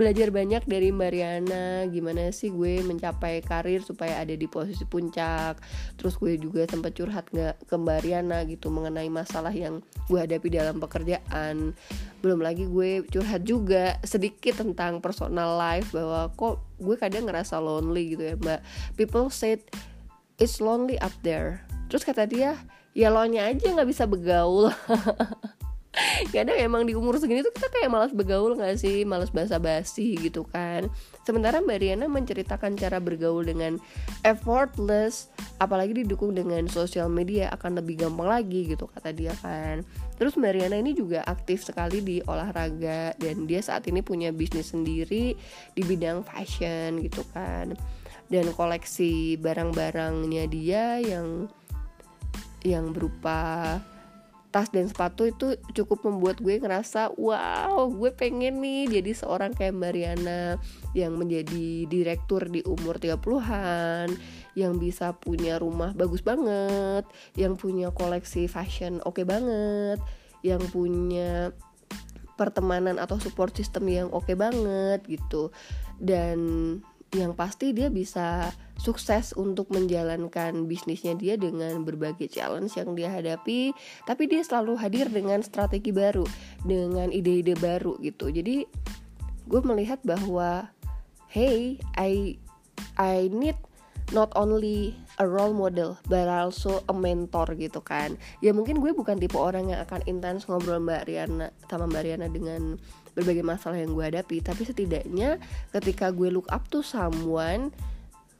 belajar 0.00 0.32
banyak 0.32 0.64
dari 0.64 0.94
Mariana 0.96 1.84
gimana 1.92 2.32
sih 2.32 2.48
gue 2.48 2.80
mencapai 2.80 3.44
karir 3.44 3.84
supaya 3.84 4.22
ada 4.22 4.32
di 4.32 4.48
posisi 4.48 4.88
puncak. 4.88 5.60
Terus 6.00 6.16
gue 6.16 6.40
juga 6.40 6.64
sempat 6.64 6.96
curhat 6.96 7.28
nggak 7.28 7.68
ke 7.68 7.76
Mariana 7.76 8.46
gitu 8.48 8.72
mengenai 8.72 9.12
masalah 9.12 9.52
yang 9.52 9.84
gue 10.08 10.18
hadapi 10.18 10.48
dalam 10.48 10.80
pekerjaan. 10.80 11.76
Belum 12.24 12.40
lagi 12.40 12.64
gue 12.64 13.04
curhat 13.12 13.44
juga 13.44 14.00
sedikit 14.00 14.64
tentang 14.64 15.04
personal 15.04 15.60
life 15.60 15.92
bahwa 15.92 16.32
kok 16.32 16.64
gue 16.80 16.96
kadang 16.96 17.28
ngerasa 17.28 17.60
lonely 17.60 18.16
gitu 18.16 18.24
ya 18.24 18.34
mbak. 18.40 18.60
People 18.96 19.28
said 19.28 19.60
it's 20.40 20.64
lonely 20.64 20.96
up 21.04 21.12
there. 21.20 21.60
Terus 21.92 22.06
kata 22.08 22.24
dia 22.24 22.56
ya 23.00 23.08
lo 23.08 23.24
nya 23.24 23.48
aja 23.48 23.64
nggak 23.72 23.88
bisa 23.88 24.04
begaul. 24.04 24.68
Kadang 26.30 26.54
emang 26.54 26.86
di 26.86 26.94
umur 26.94 27.18
segini 27.18 27.42
tuh 27.42 27.50
kita 27.50 27.66
kayak 27.66 27.90
malas 27.90 28.14
bergaul 28.14 28.54
gak 28.54 28.78
sih? 28.78 29.02
Malas 29.02 29.34
basa-basi 29.34 30.14
gitu 30.22 30.46
kan. 30.46 30.86
Sementara 31.26 31.58
Mbak 31.58 31.78
Riana 31.82 32.06
menceritakan 32.06 32.78
cara 32.78 33.02
bergaul 33.02 33.42
dengan 33.42 33.74
effortless 34.22 35.34
apalagi 35.58 36.06
didukung 36.06 36.30
dengan 36.30 36.70
sosial 36.70 37.10
media 37.10 37.50
akan 37.50 37.82
lebih 37.82 38.06
gampang 38.06 38.30
lagi 38.30 38.70
gitu 38.70 38.86
kata 38.86 39.10
dia 39.10 39.34
kan. 39.42 39.82
Terus 40.14 40.38
Mbak 40.38 40.52
Riana 40.54 40.78
ini 40.78 40.94
juga 40.94 41.26
aktif 41.26 41.66
sekali 41.66 41.98
di 41.98 42.16
olahraga 42.22 43.18
dan 43.18 43.50
dia 43.50 43.58
saat 43.58 43.82
ini 43.90 43.98
punya 43.98 44.30
bisnis 44.30 44.70
sendiri 44.70 45.34
di 45.74 45.82
bidang 45.82 46.22
fashion 46.22 47.02
gitu 47.02 47.26
kan. 47.34 47.74
Dan 48.30 48.46
koleksi 48.54 49.34
barang-barangnya 49.42 50.46
dia 50.46 51.02
yang 51.02 51.50
yang 52.66 52.92
berupa 52.92 53.78
tas 54.50 54.66
dan 54.74 54.90
sepatu 54.90 55.30
itu 55.30 55.54
cukup 55.78 56.10
membuat 56.10 56.42
gue 56.42 56.58
ngerasa 56.58 57.14
wow 57.14 57.86
gue 57.86 58.10
pengen 58.10 58.58
nih 58.58 58.98
jadi 58.98 59.14
seorang 59.14 59.54
kayak 59.54 59.78
Mariana 59.78 60.58
yang 60.90 61.14
menjadi 61.14 61.86
direktur 61.86 62.50
di 62.50 62.58
umur 62.66 62.98
30-an 62.98 64.10
yang 64.58 64.74
bisa 64.82 65.14
punya 65.14 65.62
rumah 65.62 65.94
bagus 65.94 66.26
banget 66.26 67.06
yang 67.38 67.54
punya 67.54 67.94
koleksi 67.94 68.50
fashion 68.50 68.98
oke 69.06 69.22
okay 69.22 69.24
banget 69.24 70.02
yang 70.42 70.58
punya 70.74 71.54
pertemanan 72.40 72.96
atau 72.96 73.20
support 73.20 73.52
system 73.52 73.84
yang 73.92 74.08
oke 74.08 74.24
okay 74.24 74.32
banget 74.32 75.04
gitu. 75.04 75.52
Dan 76.00 76.38
yang 77.10 77.34
pasti 77.34 77.74
dia 77.74 77.90
bisa 77.90 78.54
sukses 78.78 79.34
untuk 79.34 79.66
menjalankan 79.74 80.70
bisnisnya 80.70 81.18
dia 81.18 81.34
dengan 81.34 81.82
berbagai 81.82 82.30
challenge 82.30 82.78
yang 82.78 82.94
dia 82.94 83.10
hadapi 83.10 83.74
tapi 84.06 84.30
dia 84.30 84.46
selalu 84.46 84.78
hadir 84.78 85.10
dengan 85.10 85.42
strategi 85.42 85.90
baru 85.90 86.22
dengan 86.62 87.10
ide-ide 87.10 87.58
baru 87.58 87.98
gitu. 87.98 88.30
Jadi 88.30 88.62
gue 89.50 89.60
melihat 89.66 89.98
bahwa 90.06 90.70
hey 91.26 91.82
I 91.98 92.38
I 92.94 93.26
need 93.26 93.58
not 94.14 94.30
only 94.34 94.94
a 95.18 95.26
role 95.26 95.54
model 95.54 95.98
but 96.06 96.30
also 96.30 96.82
a 96.86 96.94
mentor 96.94 97.46
gitu 97.58 97.82
kan. 97.82 98.14
Ya 98.38 98.54
mungkin 98.54 98.78
gue 98.78 98.94
bukan 98.94 99.18
tipe 99.18 99.38
orang 99.38 99.74
yang 99.74 99.82
akan 99.82 100.02
intens 100.06 100.46
ngobrol 100.46 100.82
mbak 100.82 101.10
Riana 101.10 101.50
sama 101.66 101.90
mbak 101.90 102.06
Riana 102.06 102.30
dengan 102.30 102.78
berbagai 103.12 103.44
masalah 103.44 103.78
yang 103.80 103.92
gue 103.92 104.04
hadapi. 104.04 104.42
Tapi 104.42 104.62
setidaknya 104.64 105.40
ketika 105.74 106.10
gue 106.10 106.30
look 106.32 106.48
up 106.50 106.66
to 106.68 106.84
someone 106.84 107.72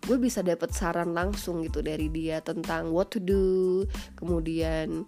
gue 0.01 0.17
bisa 0.17 0.41
dapet 0.41 0.73
saran 0.73 1.13
langsung 1.13 1.61
gitu 1.61 1.85
dari 1.85 2.09
dia 2.09 2.41
tentang 2.41 2.89
what 2.89 3.13
to 3.13 3.21
do 3.21 3.85
kemudian 4.17 5.05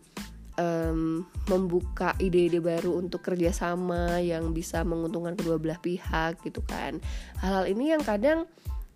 um, 0.61 1.25
membuka 1.49 2.13
ide-ide 2.21 2.61
baru 2.61 3.01
untuk 3.01 3.25
kerjasama 3.25 4.21
yang 4.21 4.53
bisa 4.53 4.85
menguntungkan 4.85 5.37
kedua 5.39 5.57
belah 5.57 5.81
pihak 5.81 6.41
gitu 6.45 6.61
kan. 6.67 7.01
Hal-hal 7.41 7.71
ini 7.71 7.95
yang 7.95 8.03
kadang 8.05 8.45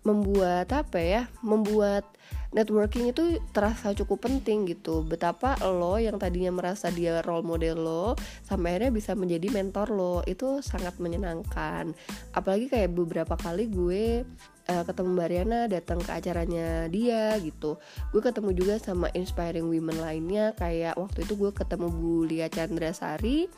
membuat 0.07 0.71
apa 0.71 0.95
ya 1.03 1.21
membuat 1.43 2.07
networking 2.55 3.11
itu 3.11 3.43
terasa 3.51 3.91
cukup 3.91 4.31
penting 4.31 4.63
gitu. 4.71 5.03
Betapa 5.03 5.59
lo 5.67 5.99
yang 5.99 6.15
tadinya 6.15 6.55
merasa 6.55 6.87
dia 6.87 7.19
role 7.23 7.43
model 7.43 7.83
lo 7.83 8.05
sampai 8.47 8.79
akhirnya 8.79 8.91
bisa 8.95 9.11
menjadi 9.19 9.51
mentor 9.51 9.91
lo. 9.91 10.15
Itu 10.23 10.63
sangat 10.63 10.95
menyenangkan. 11.03 11.91
Apalagi 12.31 12.71
kayak 12.71 12.95
beberapa 12.95 13.35
kali 13.35 13.67
gue 13.67 14.23
uh, 14.71 14.83
ketemu 14.87 15.09
Mbak 15.11 15.27
Riana 15.27 15.59
datang 15.67 15.99
ke 15.99 16.11
acaranya 16.15 16.87
dia 16.87 17.35
gitu. 17.43 17.75
Gue 18.15 18.21
ketemu 18.23 18.55
juga 18.55 18.79
sama 18.79 19.11
inspiring 19.11 19.67
women 19.67 19.99
lainnya. 19.99 20.55
Kayak 20.55 20.95
waktu 20.95 21.27
itu 21.27 21.35
gue 21.35 21.51
ketemu 21.51 21.87
Bu 21.91 22.23
Lia 22.23 22.47
Chandra 22.47 22.95
Sari 22.95 23.51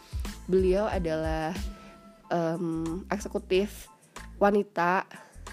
beliau 0.50 0.90
adalah 0.90 1.54
um, 2.34 3.06
eksekutif 3.14 3.86
wanita 4.42 5.06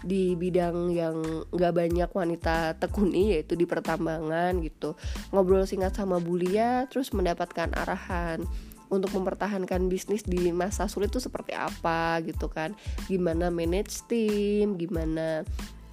di 0.03 0.37
bidang 0.37 0.93
yang 0.93 1.17
gak 1.55 1.75
banyak 1.77 2.11
wanita 2.11 2.77
tekuni 2.77 3.37
yaitu 3.37 3.55
di 3.55 3.65
pertambangan 3.65 4.59
gitu. 4.61 4.99
Ngobrol 5.33 5.65
singkat 5.65 5.97
sama 5.97 6.21
Bulia 6.21 6.85
terus 6.91 7.15
mendapatkan 7.15 7.73
arahan 7.73 8.45
untuk 8.87 9.11
mempertahankan 9.19 9.91
bisnis 9.91 10.23
di 10.23 10.55
masa 10.55 10.87
sulit 10.87 11.11
itu 11.11 11.19
seperti 11.19 11.55
apa 11.55 12.21
gitu 12.23 12.47
kan. 12.51 12.75
Gimana 13.11 13.51
manage 13.51 14.07
tim 14.07 14.79
gimana 14.79 15.43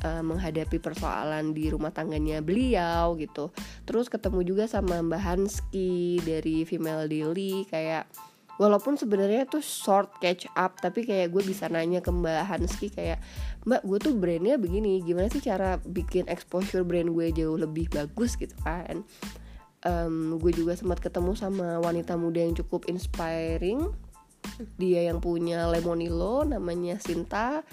uh, 0.05 0.22
menghadapi 0.22 0.77
persoalan 0.77 1.55
di 1.55 1.72
rumah 1.74 1.89
tangganya 1.89 2.43
beliau 2.43 3.17
gitu. 3.17 3.50
Terus 3.88 4.12
ketemu 4.12 4.45
juga 4.45 4.65
sama 4.69 5.01
Mbak 5.01 5.22
Hanski 5.22 6.22
dari 6.22 6.67
Female 6.67 7.10
Daily 7.10 7.65
kayak 7.65 8.05
walaupun 8.62 8.93
sebenarnya 8.93 9.50
tuh 9.50 9.65
short 9.65 10.22
catch 10.22 10.45
up 10.53 10.77
tapi 10.77 11.01
kayak 11.07 11.33
gue 11.33 11.41
bisa 11.41 11.65
nanya 11.69 12.05
ke 12.05 12.13
Mbak 12.13 12.41
Hanski 12.45 12.88
kayak 12.93 13.17
Mbak 13.63 13.82
gue 13.88 13.98
tuh 14.03 14.13
brandnya 14.20 14.60
begini 14.60 15.00
gimana 15.00 15.32
sih 15.32 15.39
cara 15.39 15.79
bikin 15.88 16.27
exposure 16.27 16.84
brand 16.84 17.08
gue 17.08 17.32
jauh 17.32 17.55
lebih 17.55 17.88
bagus 17.96 18.36
gitu 18.36 18.55
kan? 18.63 19.08
Um, 19.84 20.36
gue 20.39 20.51
juga 20.51 20.75
sempat 20.75 21.00
ketemu 21.00 21.36
sama 21.36 21.79
wanita 21.79 22.20
muda 22.20 22.43
yang 22.43 22.55
cukup 22.55 22.91
inspiring. 22.91 23.88
Dia 24.75 25.08
yang 25.08 25.24
punya 25.24 25.72
Lemonilo 25.72 26.43
namanya 26.43 27.00
Sinta. 27.00 27.63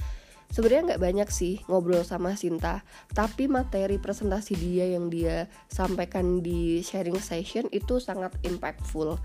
Sebenarnya 0.51 0.95
nggak 0.95 1.03
banyak 1.03 1.29
sih 1.31 1.63
ngobrol 1.71 2.03
sama 2.03 2.35
Sinta 2.35 2.83
tapi 3.15 3.47
materi 3.47 4.03
presentasi 4.03 4.59
dia 4.59 4.87
yang 4.91 5.07
dia 5.07 5.47
sampaikan 5.71 6.43
di 6.43 6.83
sharing 6.83 7.19
session 7.19 7.67
itu 7.75 7.99
sangat 7.99 8.35
impactful. 8.47 9.19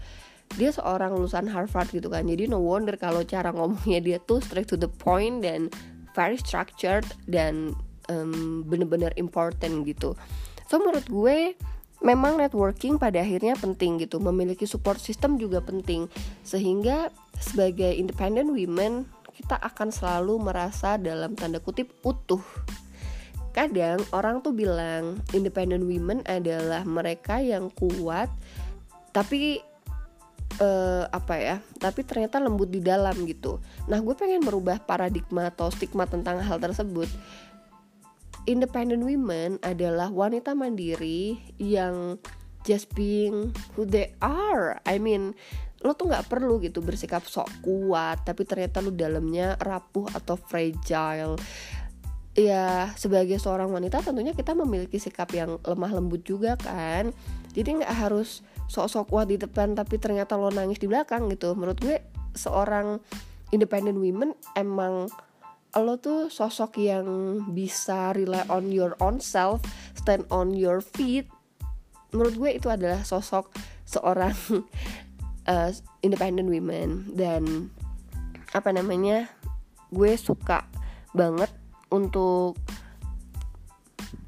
Dia 0.57 0.69
seorang 0.69 1.17
lulusan 1.17 1.50
Harvard 1.50 1.89
gitu 1.89 2.10
kan 2.10 2.25
jadi 2.29 2.45
no 2.45 2.62
wonder 2.62 2.93
kalau 2.98 3.25
cara 3.25 3.50
ngomongnya 3.50 4.01
dia 4.01 4.17
tuh 4.22 4.38
straight 4.41 4.69
to 4.69 4.77
the 4.77 4.89
point 4.89 5.41
dan 5.41 5.74
very 6.15 6.39
structured 6.39 7.03
dan 7.27 7.75
um, 8.07 8.63
bener-bener 8.63 9.12
important 9.19 9.84
gitu. 9.84 10.15
So 10.72 10.79
menurut 10.81 11.05
gue 11.12 11.38
memang 12.01 12.39
networking 12.39 12.98
pada 12.98 13.22
akhirnya 13.22 13.53
penting 13.60 14.01
gitu. 14.01 14.17
Memiliki 14.24 14.63
support 14.63 14.98
system 14.98 15.36
juga 15.38 15.62
penting. 15.62 16.07
Sehingga 16.41 17.12
sebagai 17.38 17.91
independent 17.91 18.50
women 18.50 19.05
kita 19.36 19.60
akan 19.60 19.91
selalu 19.91 20.39
merasa 20.39 20.95
dalam 20.95 21.36
tanda 21.36 21.60
kutip 21.60 21.91
utuh. 22.07 22.41
Kadang 23.51 24.00
orang 24.12 24.43
tuh 24.43 24.51
bilang 24.55 25.19
independent 25.36 25.84
women 25.84 26.24
adalah 26.27 26.84
mereka 26.84 27.39
yang 27.39 27.72
kuat 27.72 28.27
tapi 29.15 29.63
uh, 30.59 31.05
apa 31.09 31.35
ya 31.39 31.55
tapi 31.79 32.05
ternyata 32.05 32.39
lembut 32.39 32.69
di 32.69 32.79
dalam 32.83 33.13
gitu 33.25 33.59
nah 33.88 34.00
gue 34.00 34.15
pengen 34.15 34.43
merubah 34.43 34.81
paradigma 34.81 35.50
atau 35.50 35.71
stigma 35.71 36.05
tentang 36.05 36.39
hal 36.41 36.57
tersebut 36.59 37.07
independent 38.45 39.01
women 39.01 39.57
adalah 39.65 40.09
wanita 40.13 40.53
mandiri 40.53 41.41
yang 41.57 42.21
just 42.65 42.89
being 42.97 43.53
who 43.77 43.85
they 43.85 44.13
are. 44.21 44.81
I 44.85 44.97
mean, 44.97 45.38
lo 45.85 45.93
tuh 45.93 46.09
nggak 46.09 46.29
perlu 46.29 46.57
gitu 46.62 46.81
bersikap 46.81 47.25
sok 47.25 47.50
kuat, 47.62 48.25
tapi 48.25 48.45
ternyata 48.45 48.81
lo 48.81 48.89
dalamnya 48.93 49.57
rapuh 49.62 50.09
atau 50.13 50.38
fragile. 50.38 51.38
Ya, 52.35 52.91
sebagai 53.00 53.39
seorang 53.39 53.71
wanita 53.71 54.03
tentunya 54.03 54.35
kita 54.35 54.51
memiliki 54.51 55.00
sikap 55.00 55.31
yang 55.31 55.55
lemah 55.63 55.91
lembut 55.93 56.25
juga 56.25 56.59
kan. 56.59 57.15
Jadi 57.55 57.79
nggak 57.79 57.95
harus 57.95 58.43
sok-sok 58.65 59.05
kuat 59.12 59.27
di 59.29 59.38
depan 59.38 59.77
tapi 59.77 60.01
ternyata 60.01 60.36
lo 60.36 60.50
nangis 60.50 60.81
di 60.81 60.88
belakang 60.89 61.29
gitu. 61.31 61.53
Menurut 61.53 61.77
gue 61.81 61.98
seorang 62.36 63.00
independent 63.53 63.98
women 63.98 64.34
emang 64.57 65.07
lo 65.75 66.00
tuh 66.00 66.31
sosok 66.31 66.79
yang 66.79 67.07
bisa 67.51 68.15
rely 68.15 68.48
on 68.48 68.72
your 68.72 68.95
own 69.03 69.19
self, 69.19 69.60
stand 69.93 70.24
on 70.31 70.55
your 70.55 70.79
feet. 70.79 71.27
Menurut 72.15 72.36
gue 72.39 72.51
itu 72.55 72.67
adalah 72.72 73.03
sosok 73.03 73.51
seorang 73.84 74.36
uh, 75.51 75.69
independent 76.05 76.48
women 76.48 77.12
dan 77.12 77.69
apa 78.55 78.72
namanya? 78.72 79.27
Gue 79.91 80.15
suka 80.15 80.63
banget 81.12 81.51
untuk 81.91 82.55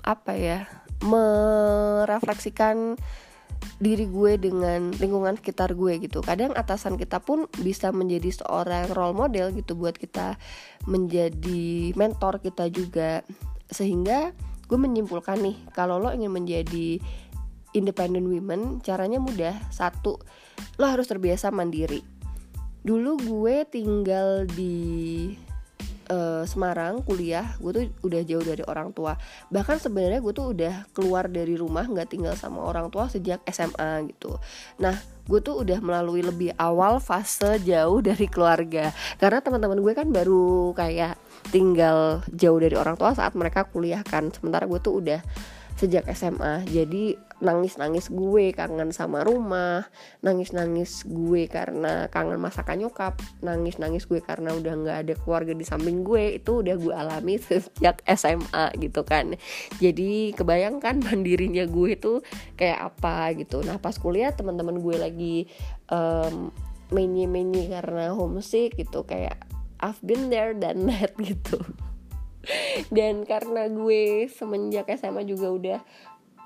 apa 0.03 0.35
ya? 0.35 0.67
merefleksikan 1.01 2.97
diri 3.77 4.09
gue 4.09 4.41
dengan 4.41 4.89
lingkungan 4.97 5.37
sekitar 5.37 5.77
gue 5.77 6.01
gitu. 6.01 6.25
Kadang 6.25 6.53
atasan 6.57 6.97
kita 6.97 7.21
pun 7.21 7.45
bisa 7.61 7.93
menjadi 7.93 8.33
seorang 8.33 8.89
role 8.97 9.13
model 9.13 9.53
gitu 9.53 9.77
buat 9.77 9.93
kita 9.93 10.37
menjadi 10.89 11.93
mentor 11.93 12.41
kita 12.41 12.73
juga. 12.73 13.21
Sehingga 13.69 14.33
gue 14.67 14.79
menyimpulkan 14.79 15.39
nih 15.39 15.57
kalau 15.77 16.01
lo 16.01 16.09
ingin 16.09 16.33
menjadi 16.33 16.97
independent 17.77 18.25
women 18.25 18.81
caranya 18.81 19.21
mudah. 19.21 19.53
Satu 19.69 20.17
lo 20.81 20.85
harus 20.89 21.05
terbiasa 21.05 21.53
mandiri. 21.53 22.01
Dulu 22.81 23.19
gue 23.21 23.55
tinggal 23.69 24.49
di 24.49 25.35
uh, 26.09 26.43
Semarang 26.47 27.03
kuliah 27.03 27.55
gue 27.59 27.71
tuh 27.71 27.83
udah 28.03 28.21
jauh 28.23 28.43
dari 28.43 28.63
orang 28.65 28.91
tua. 28.95 29.15
Bahkan 29.51 29.77
sebenarnya 29.79 30.19
gue 30.23 30.33
tuh 30.33 30.47
udah 30.55 30.87
keluar 30.95 31.27
dari 31.27 31.53
rumah 31.59 31.85
nggak 31.85 32.09
tinggal 32.09 32.33
sama 32.35 32.63
orang 32.63 32.87
tua 32.89 33.11
sejak 33.11 33.43
SMA 33.47 34.07
gitu. 34.11 34.39
Nah 34.79 34.95
gue 35.27 35.39
tuh 35.43 35.59
udah 35.59 35.83
melalui 35.83 36.23
lebih 36.23 36.55
awal 36.55 37.03
fase 37.03 37.59
jauh 37.61 37.99
dari 37.99 38.25
keluarga. 38.31 38.95
Karena 39.19 39.43
teman-teman 39.43 39.79
gue 39.83 39.93
kan 39.93 40.07
baru 40.07 40.71
kayak 40.73 41.19
tinggal 41.51 42.23
jauh 42.31 42.59
dari 42.59 42.75
orang 42.79 42.95
tua 42.95 43.11
saat 43.11 43.35
mereka 43.35 43.67
kuliah 43.67 44.01
kan. 44.01 44.31
Sementara 44.31 44.65
gue 44.65 44.79
tuh 44.79 45.03
udah 45.03 45.19
sejak 45.77 46.09
SMA 46.17 46.65
jadi 46.65 47.15
nangis-nangis 47.37 48.09
gue 48.09 48.49
kangen 48.49 48.89
sama 48.89 49.21
rumah 49.21 49.85
nangis-nangis 50.25 51.05
gue 51.05 51.45
karena 51.45 52.09
kangen 52.09 52.41
masakan 52.41 52.81
nyokap 52.81 53.21
nangis-nangis 53.45 54.09
gue 54.09 54.17
karena 54.25 54.57
udah 54.57 54.73
nggak 54.73 54.97
ada 55.05 55.13
keluarga 55.21 55.53
di 55.53 55.61
samping 55.61 56.01
gue 56.01 56.41
itu 56.41 56.65
udah 56.65 56.75
gue 56.81 56.93
alami 56.93 57.37
sejak 57.45 58.01
SMA 58.17 58.73
gitu 58.81 59.05
kan. 59.05 59.37
Jadi 59.77 60.33
kebayangkan 60.33 60.97
mandirinya 61.05 61.69
gue 61.69 61.89
itu 61.93 62.13
kayak 62.57 62.93
apa 62.93 63.37
gitu. 63.37 63.61
Nah 63.61 63.77
pas 63.77 63.93
kuliah 63.93 64.33
teman-teman 64.33 64.81
gue 64.81 64.95
lagi 64.97 65.37
um, 65.93 66.49
menye-menye 66.89 67.69
karena 67.69 68.17
homesick 68.17 68.73
gitu 68.81 69.05
kayak 69.05 69.37
I've 69.77 70.01
been 70.01 70.33
there 70.33 70.57
dan 70.57 70.89
that 70.89 71.13
gitu 71.21 71.61
dan 72.95 73.23
karena 73.27 73.67
gue 73.67 74.31
semenjak 74.31 74.87
SMA 74.95 75.27
juga 75.27 75.47
udah 75.51 75.79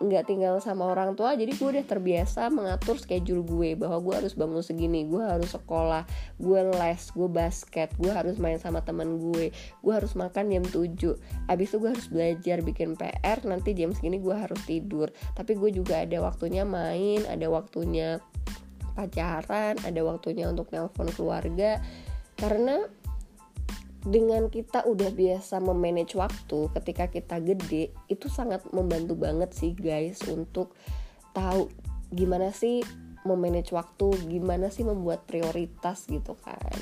nggak 0.02 0.26
tinggal 0.26 0.58
sama 0.58 0.90
orang 0.90 1.14
tua 1.14 1.38
jadi 1.38 1.54
gue 1.54 1.68
udah 1.78 1.86
terbiasa 1.86 2.50
mengatur 2.50 2.98
schedule 2.98 3.46
gue 3.46 3.78
bahwa 3.78 4.02
gue 4.02 4.14
harus 4.18 4.34
bangun 4.34 4.66
segini 4.66 5.06
gue 5.06 5.22
harus 5.22 5.54
sekolah 5.54 6.10
gue 6.42 6.60
les 6.74 7.02
gue 7.14 7.30
basket 7.30 7.94
gue 8.02 8.10
harus 8.10 8.42
main 8.42 8.58
sama 8.58 8.82
teman 8.82 9.22
gue 9.22 9.54
gue 9.54 9.94
harus 9.94 10.18
makan 10.18 10.50
jam 10.50 10.66
7 10.66 10.98
abis 11.54 11.68
itu 11.70 11.78
gue 11.78 11.90
harus 11.94 12.08
belajar 12.10 12.58
bikin 12.66 12.98
PR 12.98 13.38
nanti 13.46 13.78
jam 13.78 13.94
segini 13.94 14.18
gue 14.18 14.34
harus 14.34 14.60
tidur. 14.66 15.12
Tapi 15.36 15.56
gue 15.58 15.70
juga 15.76 16.02
ada 16.02 16.18
waktunya 16.24 16.64
main 16.64 17.24
ada 17.28 17.48
waktunya 17.52 18.24
pacaran 18.96 19.76
ada 19.84 20.02
waktunya 20.04 20.48
untuk 20.48 20.72
nelpon 20.74 21.12
keluarga. 21.14 21.80
Karena 22.40 22.82
dengan 24.02 24.50
kita 24.50 24.90
udah 24.90 25.14
biasa 25.14 25.62
memanage 25.62 26.18
waktu 26.18 26.74
ketika 26.82 27.06
kita 27.10 27.38
gede 27.38 27.94
itu 28.10 28.28
sangat 28.28 28.66
membantu 28.74 29.14
banget 29.14 29.54
sih 29.54 29.78
guys 29.78 30.26
untuk 30.26 30.74
tahu 31.38 31.70
gimana 32.10 32.50
sih 32.50 32.82
memanage 33.22 33.70
waktu 33.70 34.18
gimana 34.26 34.74
sih 34.74 34.82
membuat 34.82 35.30
prioritas 35.30 36.10
gitu 36.10 36.34
kan. 36.42 36.74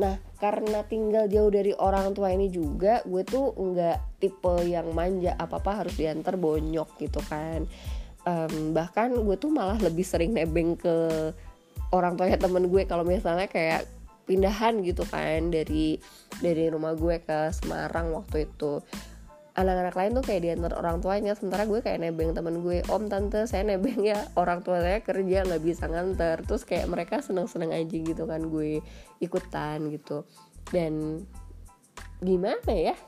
Nah 0.00 0.16
karena 0.40 0.80
tinggal 0.88 1.28
jauh 1.28 1.52
dari 1.52 1.76
orang 1.76 2.16
tua 2.16 2.32
ini 2.32 2.48
juga 2.48 3.04
gue 3.04 3.20
tuh 3.20 3.52
nggak 3.52 4.18
tipe 4.20 4.54
yang 4.64 4.88
manja 4.96 5.36
apa 5.36 5.60
apa 5.60 5.84
harus 5.84 5.94
diantar 6.00 6.40
bonyok 6.40 6.96
gitu 6.96 7.20
kan. 7.28 7.68
Um, 8.24 8.72
bahkan 8.72 9.12
gue 9.12 9.36
tuh 9.36 9.52
malah 9.52 9.76
lebih 9.76 10.08
sering 10.08 10.32
nebeng 10.32 10.80
ke 10.80 10.96
orang 11.92 12.16
tuanya 12.16 12.40
temen 12.40 12.64
gue. 12.72 12.88
Kalau 12.88 13.04
misalnya 13.04 13.44
kayak 13.44 13.84
pindahan 14.24 14.80
gitu 14.80 15.04
kan 15.08 15.52
dari 15.52 16.00
dari 16.40 16.68
rumah 16.72 16.96
gue 16.96 17.20
ke 17.20 17.52
Semarang 17.52 18.12
waktu 18.16 18.48
itu. 18.48 18.80
Anak-anak 19.54 19.94
lain 19.94 20.10
tuh 20.18 20.24
kayak 20.26 20.42
diantar 20.42 20.72
orang 20.74 20.98
tuanya 20.98 21.38
sementara 21.38 21.62
gue 21.70 21.78
kayak 21.78 22.02
nebeng 22.02 22.34
temen 22.34 22.58
gue 22.58 22.82
om 22.90 23.06
tante 23.06 23.46
saya 23.46 23.62
nebeng 23.62 24.02
ya 24.02 24.26
orang 24.34 24.66
tua 24.66 24.82
saya 24.82 24.98
kerja 24.98 25.46
nggak 25.46 25.62
bisa 25.62 25.86
nganter. 25.86 26.42
Terus 26.42 26.66
kayak 26.66 26.90
mereka 26.90 27.22
seneng-seneng 27.22 27.70
aja 27.70 27.94
gitu 27.94 28.26
kan 28.26 28.50
gue 28.50 28.82
ikutan 29.22 29.94
gitu. 29.94 30.26
Dan 30.74 31.22
gimana 32.18 32.72
ya? 32.74 32.98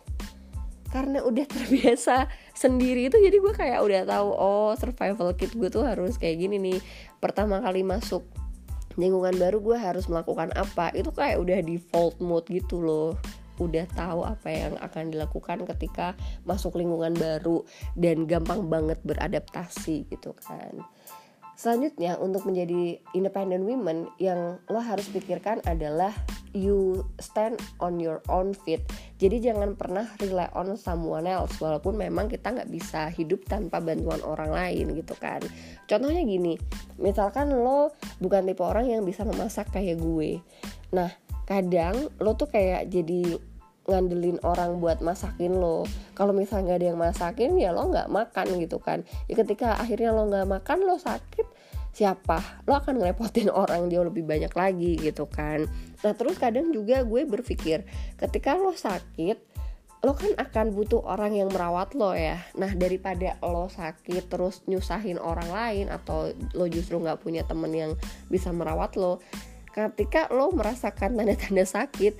Karena 0.86 1.26
udah 1.26 1.46
terbiasa 1.56 2.30
sendiri 2.54 3.10
itu 3.10 3.18
jadi 3.18 3.34
gue 3.34 3.54
kayak 3.56 3.82
udah 3.82 4.02
tahu 4.06 4.28
oh 4.30 4.70
survival 4.78 5.34
kit 5.34 5.50
gue 5.50 5.66
tuh 5.66 5.82
harus 5.82 6.14
kayak 6.14 6.46
gini 6.46 6.62
nih. 6.62 6.78
Pertama 7.18 7.58
kali 7.58 7.82
masuk 7.82 8.45
lingkungan 8.96 9.36
baru 9.36 9.60
gue 9.60 9.76
harus 9.78 10.08
melakukan 10.08 10.52
apa. 10.56 10.92
Itu 10.92 11.12
kayak 11.12 11.40
udah 11.40 11.58
default 11.62 12.18
mode 12.20 12.48
gitu 12.48 12.80
loh. 12.80 13.14
Udah 13.56 13.88
tahu 13.96 14.20
apa 14.24 14.48
yang 14.52 14.74
akan 14.76 15.16
dilakukan 15.16 15.64
ketika 15.64 16.12
masuk 16.44 16.76
lingkungan 16.76 17.16
baru 17.16 17.64
dan 17.96 18.28
gampang 18.28 18.68
banget 18.68 19.00
beradaptasi 19.00 20.04
gitu 20.12 20.36
kan 20.36 20.76
Selanjutnya 21.56 22.20
untuk 22.20 22.44
menjadi 22.44 23.00
independent 23.16 23.64
women 23.64 24.12
yang 24.20 24.60
lo 24.68 24.76
harus 24.76 25.08
pikirkan 25.08 25.64
adalah 25.64 26.12
you 26.52 27.00
stand 27.16 27.56
on 27.80 27.96
your 27.96 28.20
own 28.28 28.52
feet. 28.52 28.84
Jadi 29.16 29.40
jangan 29.40 29.72
pernah 29.72 30.04
rely 30.20 30.52
on 30.52 30.76
someone 30.76 31.24
else 31.24 31.56
walaupun 31.56 31.96
memang 31.96 32.28
kita 32.28 32.52
nggak 32.52 32.68
bisa 32.68 33.08
hidup 33.08 33.44
tanpa 33.48 33.80
bantuan 33.80 34.20
orang 34.20 34.52
lain 34.52 35.00
gitu 35.00 35.16
kan. 35.16 35.40
Contohnya 35.88 36.20
gini, 36.28 36.60
misalkan 37.00 37.48
lo 37.52 37.96
bukan 38.20 38.44
tipe 38.44 38.60
orang 38.60 38.92
yang 38.92 39.02
bisa 39.04 39.24
memasak 39.24 39.72
kayak 39.72 39.96
gue. 39.96 40.44
Nah 40.92 41.08
kadang 41.48 42.12
lo 42.20 42.36
tuh 42.36 42.52
kayak 42.52 42.92
jadi 42.92 43.40
ngandelin 43.86 44.38
orang 44.42 44.82
buat 44.82 44.98
masakin 45.00 45.56
lo. 45.56 45.86
Kalau 46.18 46.34
misalnya 46.34 46.74
nggak 46.74 46.78
ada 46.78 46.86
yang 46.92 47.00
masakin 47.00 47.50
ya 47.58 47.70
lo 47.70 47.88
nggak 47.88 48.10
makan 48.10 48.46
gitu 48.58 48.78
kan. 48.82 49.06
Ya 49.30 49.34
ketika 49.38 49.78
akhirnya 49.78 50.10
lo 50.10 50.26
nggak 50.26 50.46
makan 50.46 50.78
lo 50.84 50.98
sakit 50.98 51.46
siapa? 51.94 52.66
Lo 52.68 52.76
akan 52.76 53.00
ngerepotin 53.00 53.48
orang 53.62 53.88
jauh 53.88 54.06
lebih 54.06 54.26
banyak 54.26 54.52
lagi 54.52 54.98
gitu 54.98 55.30
kan. 55.30 55.64
Nah 56.02 56.12
terus 56.12 56.36
kadang 56.36 56.74
juga 56.74 57.06
gue 57.06 57.22
berpikir 57.24 57.86
ketika 58.18 58.58
lo 58.58 58.74
sakit 58.74 59.56
lo 60.04 60.12
kan 60.12 60.38
akan 60.38 60.76
butuh 60.76 61.02
orang 61.02 61.34
yang 61.34 61.48
merawat 61.50 61.96
lo 61.96 62.12
ya. 62.12 62.38
Nah 62.54 62.70
daripada 62.76 63.40
lo 63.42 63.66
sakit 63.72 64.28
terus 64.28 64.62
nyusahin 64.68 65.18
orang 65.18 65.48
lain 65.48 65.86
atau 65.88 66.30
lo 66.54 66.66
justru 66.68 67.00
nggak 67.00 67.22
punya 67.24 67.42
temen 67.42 67.72
yang 67.72 67.92
bisa 68.28 68.52
merawat 68.52 68.94
lo 68.94 69.18
ketika 69.76 70.32
lo 70.32 70.48
merasakan 70.56 71.20
tanda-tanda 71.20 71.68
sakit 71.68 72.16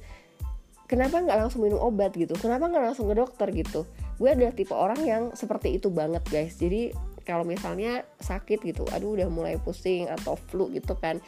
kenapa 0.87 1.19
nggak 1.23 1.39
langsung 1.47 1.67
minum 1.67 1.83
obat 1.83 2.15
gitu? 2.15 2.33
Kenapa 2.39 2.71
nggak 2.71 2.95
langsung 2.95 3.11
ke 3.11 3.15
dokter 3.19 3.51
gitu? 3.53 3.85
Gue 4.17 4.33
adalah 4.33 4.55
tipe 4.55 4.73
orang 4.73 5.01
yang 5.03 5.23
seperti 5.35 5.77
itu 5.77 5.93
banget 5.93 6.23
guys. 6.31 6.57
Jadi 6.57 6.95
kalau 7.27 7.43
misalnya 7.43 8.07
sakit 8.23 8.63
gitu 8.63 8.87
aduh 8.95 9.19
udah 9.19 9.27
mulai 9.27 9.59
pusing 9.59 10.07
atau 10.07 10.39
flu 10.39 10.71
gitu 10.71 10.95
kan. 10.97 11.19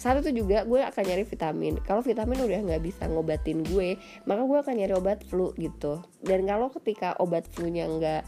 Saat 0.00 0.24
itu 0.24 0.42
juga 0.42 0.64
gue 0.64 0.80
akan 0.80 1.02
nyari 1.04 1.24
vitamin. 1.28 1.76
Kalau 1.84 2.00
vitamin 2.00 2.40
udah 2.40 2.60
nggak 2.72 2.82
bisa 2.82 3.04
ngobatin 3.06 3.60
gue 3.62 4.00
maka 4.24 4.42
gue 4.42 4.58
akan 4.58 4.74
nyari 4.80 4.94
obat 4.96 5.20
flu 5.28 5.52
gitu. 5.60 6.00
Dan 6.24 6.48
kalau 6.48 6.72
ketika 6.72 7.14
obat 7.20 7.44
flu-nya 7.52 7.86
nggak 7.86 8.24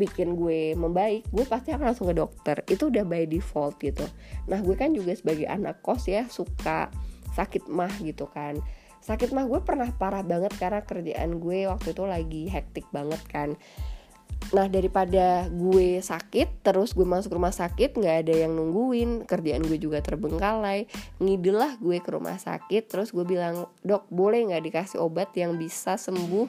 bikin 0.00 0.40
gue 0.40 0.72
membaik 0.72 1.28
gue 1.28 1.44
pasti 1.44 1.76
akan 1.76 1.92
langsung 1.92 2.08
ke 2.08 2.16
dokter. 2.16 2.64
Itu 2.64 2.88
udah 2.88 3.04
by 3.04 3.28
default 3.28 3.76
gitu. 3.84 4.08
Nah 4.48 4.58
gue 4.64 4.74
kan 4.74 4.96
juga 4.96 5.12
sebagai 5.12 5.44
anak 5.44 5.84
kos 5.84 6.08
ya 6.08 6.24
suka 6.32 6.88
sakit 7.36 7.68
mah 7.68 7.92
gitu 8.00 8.28
kan 8.28 8.60
sakit 9.02 9.34
mah 9.34 9.50
gue 9.50 9.60
pernah 9.66 9.90
parah 9.90 10.22
banget 10.22 10.54
karena 10.56 10.86
kerjaan 10.86 11.42
gue 11.42 11.66
waktu 11.66 11.90
itu 11.90 12.04
lagi 12.06 12.42
hektik 12.46 12.86
banget 12.94 13.18
kan 13.26 13.58
Nah 14.52 14.68
daripada 14.68 15.48
gue 15.48 16.04
sakit 16.04 16.60
terus 16.60 16.92
gue 16.92 17.08
masuk 17.08 17.40
rumah 17.40 17.52
sakit 17.52 17.96
nggak 17.96 18.16
ada 18.28 18.34
yang 18.44 18.52
nungguin 18.52 19.24
kerjaan 19.24 19.64
gue 19.64 19.80
juga 19.80 20.04
terbengkalai 20.04 20.86
ngidel 21.18 21.56
lah 21.56 21.72
gue 21.80 21.98
ke 22.04 22.10
rumah 22.12 22.36
sakit 22.36 22.84
terus 22.84 23.16
gue 23.16 23.24
bilang 23.24 23.64
dok 23.80 24.04
boleh 24.12 24.44
nggak 24.52 24.62
dikasih 24.68 25.00
obat 25.00 25.32
yang 25.32 25.56
bisa 25.56 25.96
sembuh 25.96 26.46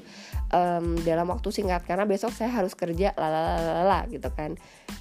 um, 0.54 0.86
dalam 1.02 1.28
waktu 1.28 1.50
singkat? 1.50 1.84
Karena 1.84 2.06
besok 2.06 2.32
saya 2.32 2.54
harus 2.54 2.78
kerja 2.78 3.12
lalalala 3.18 4.06
gitu 4.08 4.30
kan. 4.32 4.56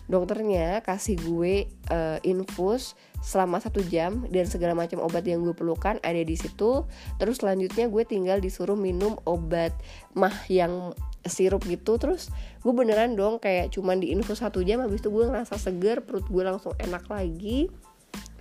Dokternya 0.08 0.80
kasih 0.82 1.20
gue 1.20 1.68
uh, 1.92 2.18
infus 2.24 2.96
selama 3.22 3.62
satu 3.62 3.78
jam 3.86 4.26
dan 4.34 4.50
segala 4.50 4.74
macam 4.74 4.98
obat 4.98 5.22
yang 5.22 5.44
gue 5.46 5.54
perlukan 5.54 6.00
ada 6.02 6.22
di 6.22 6.34
situ. 6.34 6.84
Terus 7.20 7.38
selanjutnya 7.44 7.86
gue 7.86 8.02
tinggal 8.02 8.42
disuruh 8.42 8.76
minum 8.76 9.14
obat 9.28 9.72
mah 10.16 10.34
yang 10.50 10.96
sirup 11.26 11.62
gitu 11.70 11.98
terus 11.98 12.34
gue 12.62 12.72
beneran 12.74 13.14
dong 13.14 13.38
kayak 13.38 13.70
cuman 13.70 14.02
di 14.02 14.10
info 14.10 14.34
satu 14.34 14.62
jam 14.66 14.82
habis 14.82 15.02
itu 15.02 15.10
gue 15.10 15.26
ngerasa 15.26 15.54
seger 15.58 16.02
perut 16.02 16.26
gue 16.26 16.42
langsung 16.42 16.74
enak 16.78 17.06
lagi. 17.10 17.70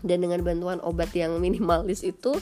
Dan 0.02 0.26
dengan 0.26 0.42
bantuan 0.42 0.82
obat 0.82 1.14
yang 1.14 1.38
minimalis 1.38 2.02
itu 2.02 2.34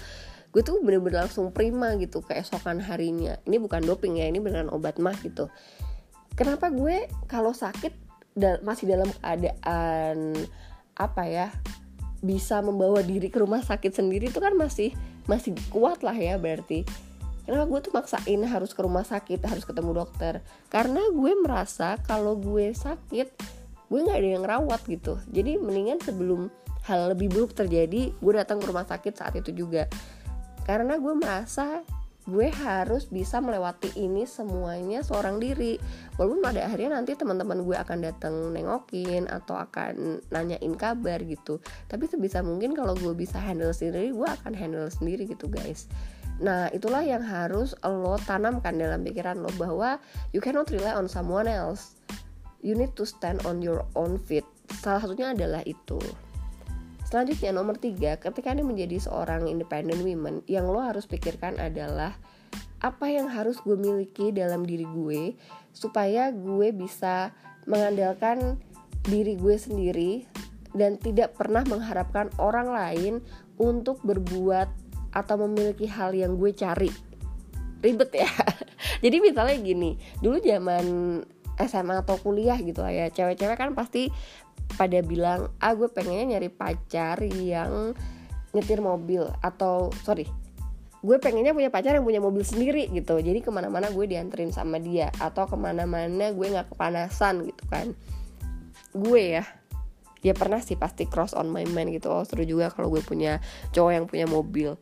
gue 0.49 0.61
tuh 0.63 0.79
bener-bener 0.81 1.27
langsung 1.27 1.51
prima 1.51 1.91
gitu 1.99 2.23
keesokan 2.23 2.79
harinya. 2.79 3.35
Ini 3.43 3.59
bukan 3.59 3.83
doping 3.83 4.17
ya 4.17 4.31
ini 4.31 4.39
beneran 4.39 4.71
obat 4.71 4.95
mah 4.97 5.15
gitu. 5.19 5.51
Kenapa 6.39 6.71
gue 6.71 7.11
kalau 7.27 7.51
sakit 7.51 7.91
da 8.31 8.63
masih 8.63 8.87
dalam 8.87 9.11
keadaan 9.19 10.39
apa 10.95 11.23
ya 11.27 11.47
bisa 12.19 12.59
membawa 12.59 12.99
diri 12.99 13.31
ke 13.31 13.39
rumah 13.39 13.63
sakit 13.63 13.95
sendiri 13.95 14.31
itu 14.31 14.39
kan 14.39 14.55
masih 14.55 14.95
masih 15.27 15.55
kuat 15.71 16.03
lah 16.03 16.15
ya 16.15 16.35
berarti 16.35 16.83
kenapa 17.49 17.65
gue 17.65 17.81
tuh 17.89 17.93
maksain 17.97 18.41
harus 18.45 18.71
ke 18.77 18.81
rumah 18.85 19.01
sakit 19.01 19.41
harus 19.41 19.65
ketemu 19.65 20.05
dokter? 20.05 20.45
Karena 20.69 21.01
gue 21.09 21.31
merasa 21.41 21.97
kalau 22.05 22.37
gue 22.37 22.69
sakit 22.77 23.27
gue 23.89 23.99
nggak 24.05 24.17
ada 24.21 24.29
yang 24.37 24.45
rawat 24.45 24.85
gitu. 24.85 25.17
Jadi 25.33 25.57
mendingan 25.57 25.97
sebelum 25.97 26.53
hal 26.85 27.17
lebih 27.17 27.33
buruk 27.33 27.57
terjadi 27.57 28.13
gue 28.13 28.33
datang 28.37 28.61
ke 28.61 28.69
rumah 28.69 28.85
sakit 28.85 29.17
saat 29.17 29.33
itu 29.33 29.49
juga. 29.65 29.89
Karena 30.69 31.01
gue 31.01 31.13
merasa 31.17 31.81
gue 32.29 32.53
harus 32.53 33.09
bisa 33.09 33.41
melewati 33.41 33.97
ini 33.97 34.29
semuanya 34.29 35.01
seorang 35.01 35.41
diri. 35.41 35.81
Walaupun 36.21 36.45
pada 36.45 36.69
akhirnya 36.69 37.01
nanti 37.01 37.17
teman-teman 37.17 37.65
gue 37.65 37.73
akan 37.73 37.97
datang 38.05 38.53
nengokin 38.53 39.25
atau 39.25 39.57
akan 39.57 40.21
nanyain 40.29 40.73
kabar 40.77 41.17
gitu. 41.25 41.57
Tapi 41.89 42.05
sebisa 42.05 42.45
mungkin 42.45 42.77
kalau 42.77 42.93
gue 42.93 43.17
bisa 43.17 43.41
handle 43.41 43.73
sendiri 43.73 44.13
gue 44.13 44.29
akan 44.29 44.53
handle 44.53 44.85
sendiri 44.93 45.25
gitu 45.25 45.49
guys 45.49 45.89
Nah, 46.39 46.71
itulah 46.71 47.03
yang 47.03 47.23
harus 47.23 47.75
lo 47.83 48.15
tanamkan 48.23 48.79
dalam 48.79 49.03
pikiran 49.03 49.43
lo 49.43 49.51
bahwa 49.59 49.99
you 50.31 50.39
cannot 50.39 50.71
rely 50.71 50.95
on 50.95 51.11
someone 51.11 51.51
else. 51.51 51.99
You 52.63 52.75
need 52.75 52.95
to 52.99 53.07
stand 53.07 53.43
on 53.47 53.63
your 53.63 53.87
own 53.95 54.19
feet. 54.19 54.47
Salah 54.83 55.03
satunya 55.03 55.31
adalah 55.35 55.63
itu. 55.63 55.99
Selanjutnya 57.07 57.55
nomor 57.55 57.79
tiga, 57.81 58.21
ketika 58.21 58.53
anda 58.53 58.61
menjadi 58.61 59.01
seorang 59.01 59.49
independent 59.49 60.03
women, 60.05 60.45
yang 60.45 60.69
lo 60.69 60.79
harus 60.83 61.09
pikirkan 61.09 61.57
adalah 61.57 62.13
apa 62.79 63.11
yang 63.11 63.27
harus 63.27 63.59
gue 63.59 63.75
miliki 63.75 64.31
dalam 64.31 64.63
diri 64.63 64.87
gue 64.87 65.35
supaya 65.75 66.31
gue 66.31 66.71
bisa 66.71 67.35
mengandalkan 67.67 68.55
diri 69.03 69.35
gue 69.35 69.55
sendiri 69.59 70.11
dan 70.71 70.95
tidak 71.01 71.35
pernah 71.35 71.65
mengharapkan 71.67 72.31
orang 72.39 72.71
lain 72.71 73.13
untuk 73.59 73.99
berbuat 74.05 74.69
atau 75.13 75.35
memiliki 75.47 75.89
hal 75.89 76.13
yang 76.13 76.35
gue 76.37 76.51
cari. 76.53 76.91
Ribet 77.79 78.11
ya. 78.11 78.29
Jadi 79.03 79.17
misalnya 79.23 79.55
gini 79.59 79.95
dulu 80.19 80.39
zaman 80.43 80.85
SMA 81.59 81.99
atau 82.03 82.15
kuliah 82.19 82.55
gitu 82.59 82.79
lah 82.79 82.91
ya 82.91 83.11
cewek-cewek 83.11 83.59
kan 83.59 83.75
pasti 83.75 84.07
pada 84.79 85.03
bilang 85.03 85.51
ah 85.59 85.75
gue 85.75 85.91
pengennya 85.91 86.37
nyari 86.37 86.47
pacar 86.47 87.19
yang 87.25 87.91
nyetir 88.55 88.79
mobil 88.79 89.27
atau 89.43 89.91
sorry 90.07 90.27
gue 90.99 91.15
pengennya 91.19 91.55
punya 91.55 91.71
pacar 91.71 91.95
yang 91.95 92.03
punya 92.03 92.19
mobil 92.19 92.43
sendiri 92.43 92.91
gitu. 92.91 93.23
Jadi 93.23 93.39
ke 93.39 93.47
mana-mana 93.47 93.87
gue 93.87 94.03
dianterin 94.03 94.51
sama 94.51 94.83
dia 94.83 95.07
atau 95.15 95.47
ke 95.47 95.55
mana-mana 95.55 96.35
gue 96.35 96.47
nggak 96.51 96.75
kepanasan 96.75 97.47
gitu 97.47 97.63
kan. 97.71 97.95
Gue 98.91 99.39
ya 99.39 99.47
ya 100.19 100.35
pernah 100.35 100.59
sih 100.59 100.75
pasti 100.75 101.07
cross 101.07 101.31
on 101.31 101.47
my 101.47 101.63
mind 101.71 101.95
gitu 101.95 102.11
oh 102.11 102.27
seru 102.27 102.43
juga 102.43 102.67
kalau 102.67 102.91
gue 102.91 102.99
punya 102.99 103.39
cowok 103.71 103.91
yang 103.95 104.05
punya 104.05 104.27
mobil 104.27 104.75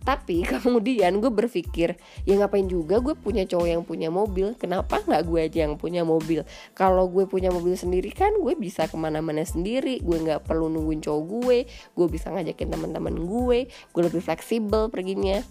tapi 0.00 0.42
kemudian 0.52 1.20
gue 1.20 1.28
berpikir 1.28 1.96
ya 2.24 2.34
ngapain 2.40 2.66
juga 2.66 2.98
gue 2.98 3.12
punya 3.12 3.44
cowok 3.44 3.68
yang 3.68 3.82
punya 3.84 4.08
mobil? 4.08 4.56
Kenapa 4.56 5.04
nggak 5.04 5.22
gue 5.28 5.40
aja 5.40 5.58
yang 5.68 5.76
punya 5.76 6.02
mobil? 6.02 6.44
Kalau 6.72 7.06
gue 7.08 7.28
punya 7.28 7.52
mobil 7.52 7.76
sendiri 7.76 8.10
kan 8.12 8.32
gue 8.40 8.54
bisa 8.56 8.88
ke 8.88 8.96
mana-mana 8.96 9.44
sendiri. 9.44 10.00
Gue 10.00 10.20
nggak 10.20 10.48
perlu 10.48 10.72
nungguin 10.72 11.04
cowok 11.04 11.22
gue. 11.24 11.58
Gue 11.92 12.06
bisa 12.08 12.32
ngajakin 12.32 12.68
teman-teman 12.72 13.14
gue. 13.14 13.68
Gue 13.68 14.02
lebih 14.02 14.24
fleksibel 14.24 14.88
perginya. 14.88 15.44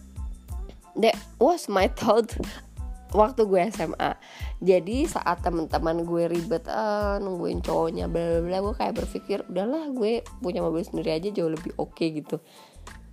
That 0.99 1.15
was 1.38 1.69
my 1.69 1.88
thought 1.88 2.33
waktu 3.09 3.41
gue 3.49 3.62
SMA 3.73 4.12
jadi 4.62 4.97
saat 5.09 5.41
teman-teman 5.41 6.05
gue 6.05 6.29
ribet 6.29 6.65
uh, 6.69 7.17
nungguin 7.17 7.65
cowoknya 7.65 8.05
bla 8.05 8.38
bla 8.38 8.41
bla 8.45 8.57
gue 8.69 8.73
kayak 8.77 8.93
berpikir 9.01 9.38
udahlah 9.49 9.89
gue 9.89 10.21
punya 10.43 10.62
mobil 10.62 10.85
sendiri 10.85 11.17
aja 11.17 11.29
jauh 11.33 11.49
lebih 11.49 11.73
oke 11.81 11.97
okay, 11.97 12.13
gitu 12.13 12.38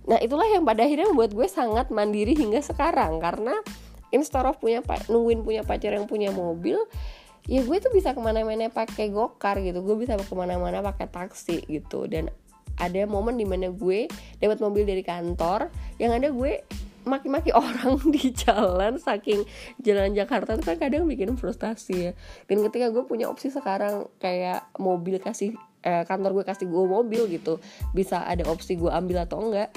Nah 0.07 0.17
itulah 0.23 0.47
yang 0.47 0.63
pada 0.63 0.87
akhirnya 0.87 1.11
membuat 1.11 1.35
gue 1.35 1.47
sangat 1.51 1.91
mandiri 1.91 2.33
hingga 2.33 2.63
sekarang. 2.63 3.19
Karena 3.19 3.53
instead 4.15 4.47
of 4.47 4.57
punya 4.57 4.79
nungguin 5.11 5.43
punya 5.43 5.61
pacar 5.67 5.91
yang 5.91 6.07
punya 6.07 6.31
mobil 6.31 6.79
ya 7.47 7.63
gue 7.63 7.77
tuh 7.79 7.91
bisa 7.95 8.11
ke 8.11 8.19
mana-mana 8.19 8.71
pakai 8.71 9.11
gokar 9.11 9.59
gitu. 9.59 9.83
Gue 9.83 9.99
bisa 9.99 10.15
ke 10.15 10.35
mana-mana 10.35 10.79
pakai 10.79 11.11
taksi 11.11 11.67
gitu. 11.67 12.07
Dan 12.07 12.31
ada 12.77 13.01
momen 13.09 13.35
di 13.35 13.45
mana 13.45 13.67
gue 13.73 14.07
dapat 14.39 14.57
mobil 14.61 14.85
dari 14.85 15.01
kantor 15.01 15.67
yang 15.97 16.13
ada 16.13 16.29
gue 16.29 16.63
maki-maki 17.07 17.55
orang 17.57 17.97
di 18.11 18.35
jalan 18.35 18.99
saking 18.99 19.47
jalan 19.79 20.11
Jakarta 20.11 20.59
itu 20.59 20.63
kan 20.67 20.77
kadang 20.77 21.03
bikin 21.07 21.35
frustasi 21.35 21.95
ya. 21.95 22.11
Dan 22.47 22.63
ketika 22.63 22.91
gue 22.91 23.03
punya 23.03 23.27
opsi 23.27 23.51
sekarang 23.51 24.07
kayak 24.19 24.67
mobil 24.77 25.19
kasih 25.19 25.55
eh, 25.87 26.03
kantor 26.03 26.43
gue 26.43 26.45
kasih 26.45 26.67
gue 26.67 26.83
mobil 26.85 27.31
gitu 27.31 27.63
bisa 27.95 28.27
ada 28.27 28.43
opsi 28.51 28.75
gue 28.75 28.91
ambil 28.91 29.23
atau 29.23 29.39
enggak 29.39 29.71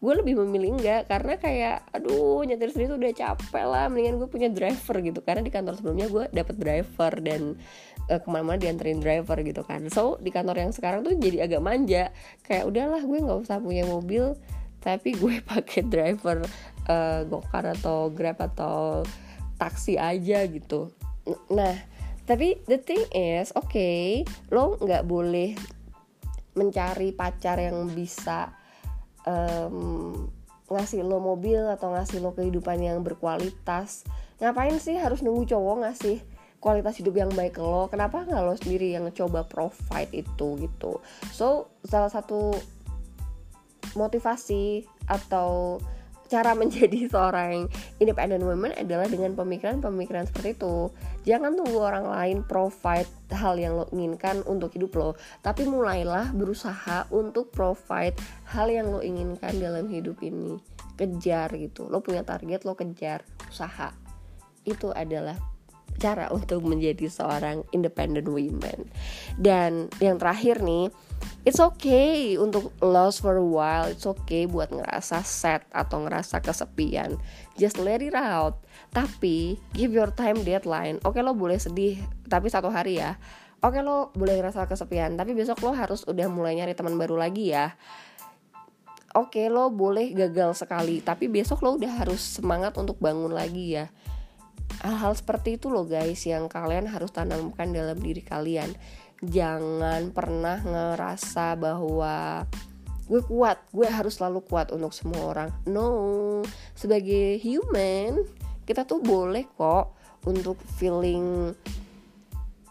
gue 0.00 0.14
lebih 0.16 0.40
memilih 0.40 0.80
enggak 0.80 1.12
karena 1.12 1.36
kayak 1.36 1.76
aduh 1.92 2.40
nyetir 2.48 2.72
sendiri 2.72 2.96
tuh 2.96 2.98
udah 3.04 3.12
capek 3.12 3.64
lah 3.68 3.84
mendingan 3.92 4.16
gue 4.16 4.28
punya 4.32 4.48
driver 4.48 4.96
gitu. 5.04 5.20
Karena 5.20 5.44
di 5.44 5.52
kantor 5.52 5.76
sebelumnya 5.76 6.08
gue 6.08 6.24
dapet 6.32 6.56
driver 6.56 7.12
dan 7.20 7.60
uh, 8.08 8.16
ke 8.16 8.28
mana-mana 8.32 8.56
dianterin 8.56 8.96
driver 8.96 9.36
gitu 9.44 9.60
kan. 9.60 9.84
So 9.92 10.16
di 10.16 10.32
kantor 10.32 10.56
yang 10.56 10.72
sekarang 10.72 11.04
tuh 11.04 11.12
jadi 11.20 11.44
agak 11.44 11.60
manja. 11.60 12.08
Kayak 12.48 12.64
udahlah 12.72 13.02
gue 13.04 13.18
nggak 13.20 13.38
usah 13.44 13.60
punya 13.60 13.84
mobil 13.84 14.32
tapi 14.80 15.12
gue 15.12 15.44
pakai 15.52 15.84
driver 15.84 16.40
uh, 16.88 17.20
gokar 17.28 17.76
atau 17.76 18.08
grab 18.08 18.40
atau 18.40 19.04
taksi 19.60 20.00
aja 20.00 20.48
gitu. 20.48 20.88
Nah 21.52 21.76
tapi 22.24 22.56
the 22.72 22.80
thing 22.80 23.04
is 23.12 23.52
oke 23.52 23.68
okay, 23.68 24.24
lo 24.48 24.80
nggak 24.80 25.04
boleh 25.04 25.52
mencari 26.56 27.12
pacar 27.12 27.60
yang 27.60 27.90
bisa 27.92 28.59
um, 29.26 30.28
ngasih 30.70 31.02
lo 31.02 31.18
mobil 31.18 31.58
atau 31.66 31.90
ngasih 31.90 32.22
lo 32.22 32.30
kehidupan 32.32 32.78
yang 32.78 33.02
berkualitas. 33.02 34.06
Ngapain 34.38 34.78
sih 34.78 34.96
harus 34.96 35.20
nunggu 35.20 35.50
cowok 35.50 35.84
ngasih 35.84 36.22
kualitas 36.62 37.00
hidup 37.00 37.18
yang 37.18 37.30
baik 37.34 37.58
ke 37.58 37.62
lo? 37.64 37.90
Kenapa 37.90 38.22
nggak 38.22 38.42
lo 38.44 38.54
sendiri 38.54 38.94
yang 38.94 39.10
coba 39.10 39.42
provide 39.44 40.14
itu 40.14 40.48
gitu? 40.62 41.02
So 41.34 41.74
salah 41.82 42.12
satu 42.12 42.54
motivasi 43.98 44.86
atau 45.10 45.82
cara 46.30 46.54
menjadi 46.54 47.04
seorang 47.12 47.66
independent 47.98 48.46
woman 48.46 48.70
adalah 48.78 49.10
dengan 49.10 49.34
pemikiran-pemikiran 49.34 50.30
seperti 50.30 50.54
itu. 50.54 50.88
Jangan 51.26 51.58
tunggu 51.58 51.82
orang 51.82 52.06
lain 52.06 52.46
provide 52.46 53.10
hal 53.34 53.58
yang 53.58 53.74
lo 53.76 53.90
inginkan 53.90 54.46
untuk 54.46 54.70
hidup 54.78 54.94
lo, 54.94 55.10
tapi 55.42 55.66
mulailah 55.66 56.30
berusaha 56.30 57.10
untuk 57.10 57.50
provide 57.50 58.14
hal 58.54 58.70
yang 58.70 58.88
lo 58.88 59.02
inginkan 59.02 59.58
dalam 59.58 59.90
hidup 59.90 60.22
ini. 60.22 60.56
Kejar 60.94 61.50
gitu. 61.58 61.90
Lo 61.90 62.00
punya 62.00 62.22
target, 62.22 62.62
lo 62.62 62.78
kejar, 62.78 63.26
usaha. 63.50 63.90
Itu 64.62 64.94
adalah 64.94 65.36
cara 65.98 66.30
untuk 66.38 66.62
menjadi 66.62 67.10
seorang 67.10 67.66
independent 67.74 68.30
women. 68.30 68.86
Dan 69.34 69.90
yang 69.98 70.16
terakhir 70.16 70.62
nih, 70.62 70.88
it's 71.42 71.58
okay 71.58 72.36
untuk 72.36 72.72
lost 72.84 73.24
for 73.24 73.36
a 73.36 73.44
while, 73.44 73.88
it's 73.88 74.04
okay 74.04 74.44
buat 74.44 74.72
ngerasa 74.72 75.24
sad 75.24 75.64
atau 75.70 76.04
ngerasa 76.04 76.40
kesepian. 76.44 77.16
Just 77.56 77.80
let 77.80 78.04
it 78.04 78.16
out. 78.16 78.60
Tapi 78.90 79.60
give 79.76 79.92
your 79.92 80.12
time 80.12 80.40
deadline. 80.42 80.98
Oke 81.06 81.20
lo 81.20 81.36
boleh 81.36 81.60
sedih, 81.60 82.00
tapi 82.28 82.48
satu 82.48 82.68
hari 82.68 82.98
ya. 82.98 83.16
Oke 83.60 83.84
lo 83.84 84.12
boleh 84.16 84.40
ngerasa 84.40 84.64
kesepian, 84.64 85.20
tapi 85.20 85.36
besok 85.36 85.60
lo 85.64 85.76
harus 85.76 86.04
udah 86.08 86.28
mulai 86.32 86.56
nyari 86.56 86.72
teman 86.72 86.96
baru 86.96 87.20
lagi 87.20 87.52
ya 87.52 87.76
oke 89.10 89.34
okay, 89.34 89.46
lo 89.50 89.74
boleh 89.74 90.14
gagal 90.14 90.62
sekali 90.62 91.02
tapi 91.02 91.26
besok 91.26 91.66
lo 91.66 91.74
udah 91.74 92.02
harus 92.02 92.22
semangat 92.22 92.78
untuk 92.78 93.02
bangun 93.02 93.34
lagi 93.34 93.74
ya 93.74 93.90
hal-hal 94.86 95.12
seperti 95.18 95.58
itu 95.58 95.66
loh 95.66 95.82
guys 95.82 96.22
yang 96.22 96.46
kalian 96.46 96.86
harus 96.86 97.10
tanamkan 97.10 97.74
dalam 97.74 97.98
diri 97.98 98.22
kalian 98.22 98.70
jangan 99.20 100.08
pernah 100.16 100.58
ngerasa 100.64 101.56
bahwa 101.60 102.48
gue 103.10 103.20
kuat 103.26 103.58
gue 103.74 103.90
harus 103.90 104.16
selalu 104.16 104.40
kuat 104.46 104.72
untuk 104.72 104.94
semua 104.94 105.20
orang. 105.34 105.50
No 105.68 106.40
sebagai 106.72 107.36
human 107.42 108.24
kita 108.64 108.86
tuh 108.86 109.02
boleh 109.02 109.50
kok 109.58 109.98
untuk 110.24 110.56
feeling 110.78 111.52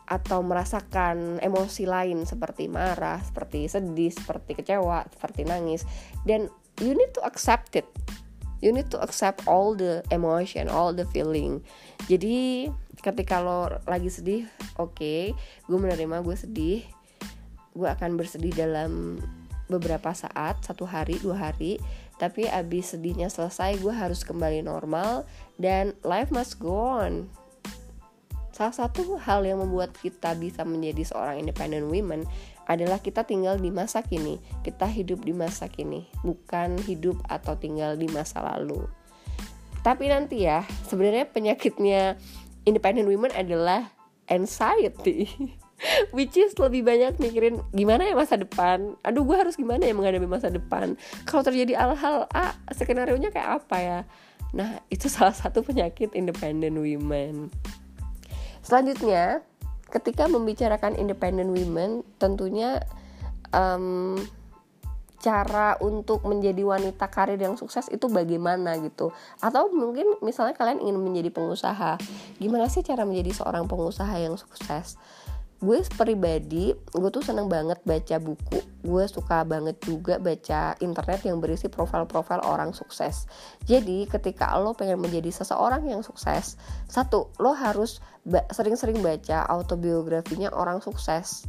atau 0.10 0.42
merasakan 0.42 1.38
emosi 1.38 1.86
lain 1.86 2.26
seperti 2.26 2.66
marah, 2.66 3.22
seperti 3.22 3.70
sedih, 3.70 4.10
seperti 4.10 4.58
kecewa, 4.58 5.06
seperti 5.06 5.46
nangis. 5.46 5.86
Dan 6.26 6.50
you 6.82 6.98
need 6.98 7.14
to 7.14 7.22
accept 7.22 7.78
it. 7.78 7.86
You 8.60 8.74
need 8.74 8.90
to 8.92 9.00
accept 9.00 9.48
all 9.48 9.72
the 9.72 10.04
emotion 10.12 10.68
all 10.68 10.92
the 10.92 11.08
feeling 11.16 11.64
jadi 12.06 12.70
ketika 13.00 13.40
lo 13.40 13.80
lagi 13.88 14.12
sedih 14.12 14.44
oke 14.80 14.96
okay, 14.96 15.22
gue 15.68 15.78
menerima 15.80 16.24
gue 16.24 16.36
sedih. 16.38 16.82
Gue 17.76 17.88
akan 17.88 18.20
bersedih 18.20 18.52
dalam 18.56 19.22
beberapa 19.70 20.12
saat 20.12 20.64
satu 20.64 20.88
hari 20.88 21.20
dua 21.20 21.52
hari. 21.52 21.80
Tapi 22.20 22.52
abis 22.52 22.96
sedihnya 22.96 23.32
selesai 23.32 23.80
gue 23.80 23.96
harus 23.96 24.28
kembali 24.28 24.68
normal 24.68 25.24
dan 25.56 25.96
life 26.04 26.32
must 26.36 26.60
go 26.60 27.00
on. 27.00 27.32
Salah 28.52 28.76
satu 28.76 29.16
hal 29.16 29.48
yang 29.48 29.64
membuat 29.64 29.96
kita 29.96 30.36
bisa 30.36 30.68
menjadi 30.68 31.08
seorang 31.08 31.40
independent 31.40 31.88
women 31.88 32.28
adalah 32.68 33.00
kita 33.00 33.24
tinggal 33.24 33.56
di 33.56 33.72
masa 33.72 34.04
kini, 34.04 34.36
kita 34.68 34.84
hidup 34.84 35.24
di 35.24 35.32
masa 35.32 35.72
kini, 35.72 36.12
bukan 36.28 36.76
hidup 36.84 37.16
atau 37.32 37.56
tinggal 37.56 37.96
di 37.96 38.12
masa 38.12 38.44
lalu. 38.44 38.84
Tapi 39.80 40.12
nanti 40.12 40.44
ya, 40.44 40.63
sebenarnya 40.88 41.30
penyakitnya 41.32 42.20
independent 42.68 43.08
women 43.08 43.32
adalah 43.32 43.89
anxiety. 44.28 45.28
Which 46.15 46.36
is 46.36 46.60
lebih 46.60 46.84
banyak 46.84 47.24
mikirin 47.24 47.63
gimana 47.72 48.04
ya 48.04 48.12
masa 48.12 48.36
depan. 48.36 49.00
Aduh 49.00 49.24
gue 49.24 49.38
harus 49.39 49.56
gimana 49.56 49.88
ya 49.88 49.96
menghadapi 49.96 50.28
masa 50.28 50.52
depan? 50.52 51.00
Kalau 51.24 51.39
terjadi 51.39 51.80
hal-hal 51.80 52.28
A, 52.36 52.52
skenario 52.76 53.15
nya 53.15 53.32
kayak 53.32 53.63
apa 53.63 53.78
ya? 53.80 54.00
Nah 54.52 54.84
itu 54.92 55.08
salah 55.15 55.32
satu 55.32 55.63
penyakit 55.63 56.12
independent 56.12 56.76
women. 56.76 57.48
Selanjutnya 58.60 59.39
ketika 59.89 60.28
membicarakan 60.28 61.00
independent 61.00 61.50
women 61.56 62.04
tentunya 62.20 62.84
um, 63.56 64.20
cara 65.20 65.76
untuk 65.84 66.24
menjadi 66.24 66.64
wanita 66.64 67.12
karir 67.12 67.40
yang 67.40 67.60
sukses 67.60 67.92
itu 67.92 68.08
bagaimana 68.08 68.80
gitu? 68.80 69.12
Atau 69.44 69.70
mungkin 69.76 70.18
misalnya 70.24 70.56
kalian 70.56 70.80
ingin 70.80 70.98
menjadi 71.00 71.30
pengusaha 71.30 72.00
gimana 72.40 72.72
sih 72.72 72.82
cara 72.82 73.04
menjadi 73.04 73.44
seorang 73.44 73.68
pengusaha 73.68 74.16
yang 74.16 74.40
sukses? 74.40 74.96
Gue 75.60 75.84
pribadi 76.00 76.72
gue 76.72 77.10
tuh 77.12 77.20
seneng 77.20 77.52
banget 77.52 77.84
baca 77.84 78.16
buku. 78.16 78.64
Gue 78.80 79.04
suka 79.12 79.44
banget 79.44 79.76
juga 79.84 80.16
baca 80.16 80.80
internet 80.80 81.20
yang 81.28 81.44
berisi 81.44 81.68
profil-profil 81.68 82.48
orang 82.48 82.72
sukses. 82.72 83.28
Jadi 83.68 84.08
ketika 84.08 84.56
lo 84.56 84.72
pengen 84.72 85.04
menjadi 85.04 85.28
seseorang 85.36 85.84
yang 85.84 86.00
sukses 86.00 86.56
satu 86.88 87.28
lo 87.44 87.52
harus 87.52 88.00
sering-sering 88.56 89.04
baca 89.04 89.44
autobiografinya 89.52 90.48
orang 90.56 90.80
sukses. 90.80 91.44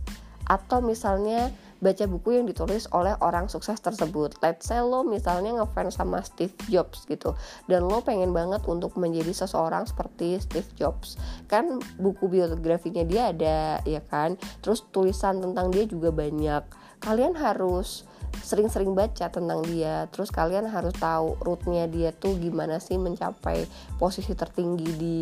Atau 0.51 0.83
misalnya 0.83 1.55
baca 1.81 2.05
buku 2.07 2.37
yang 2.37 2.47
ditulis 2.47 2.87
oleh 2.93 3.17
orang 3.25 3.49
sukses 3.49 3.81
tersebut. 3.81 4.37
Let's 4.45 4.69
say 4.69 4.81
lo 4.85 5.03
misalnya 5.03 5.61
ngefans 5.61 5.97
sama 5.97 6.21
Steve 6.23 6.55
Jobs 6.69 7.09
gitu 7.09 7.35
dan 7.67 7.89
lo 7.89 8.05
pengen 8.05 8.31
banget 8.37 8.63
untuk 8.69 8.95
menjadi 9.01 9.33
seseorang 9.33 9.89
seperti 9.89 10.39
Steve 10.39 10.69
Jobs. 10.77 11.17
Kan 11.49 11.81
buku 11.99 12.29
biografinya 12.29 13.03
dia 13.03 13.33
ada 13.33 13.81
ya 13.89 14.05
kan. 14.07 14.37
Terus 14.61 14.85
tulisan 14.93 15.41
tentang 15.41 15.73
dia 15.73 15.89
juga 15.89 16.13
banyak. 16.13 16.63
Kalian 17.01 17.33
harus 17.33 18.05
sering-sering 18.39 18.95
baca 18.95 19.27
tentang 19.27 19.61
dia 19.67 20.07
terus 20.15 20.31
kalian 20.31 20.71
harus 20.71 20.95
tahu 20.97 21.35
rootnya 21.43 21.91
dia 21.91 22.15
tuh 22.15 22.39
gimana 22.39 22.79
sih 22.79 22.97
mencapai 22.97 23.67
posisi 23.99 24.33
tertinggi 24.39 24.91
di 24.95 25.21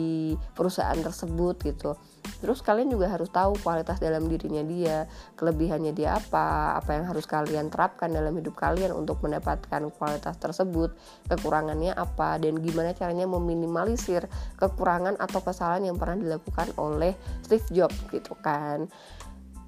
perusahaan 0.53 0.99
tersebut 1.01 1.57
gitu 1.65 1.97
terus 2.41 2.61
kalian 2.63 2.93
juga 2.93 3.11
harus 3.11 3.29
tahu 3.29 3.57
kualitas 3.61 3.99
dalam 3.99 4.29
dirinya 4.29 4.63
dia 4.65 5.09
kelebihannya 5.35 5.93
dia 5.93 6.17
apa 6.17 6.77
apa 6.79 6.91
yang 6.95 7.05
harus 7.09 7.25
kalian 7.25 7.69
terapkan 7.73 8.13
dalam 8.13 8.37
hidup 8.37 8.55
kalian 8.55 8.95
untuk 8.95 9.21
mendapatkan 9.25 9.91
kualitas 9.97 10.37
tersebut 10.39 10.95
kekurangannya 11.27 11.93
apa 11.93 12.39
dan 12.39 12.61
gimana 12.63 12.95
caranya 12.95 13.27
meminimalisir 13.27 14.27
kekurangan 14.57 15.19
atau 15.19 15.41
kesalahan 15.43 15.91
yang 15.93 15.97
pernah 15.97 16.19
dilakukan 16.19 16.73
oleh 16.79 17.17
Steve 17.45 17.67
Jobs 17.73 17.99
gitu 18.11 18.35
kan. 18.39 18.87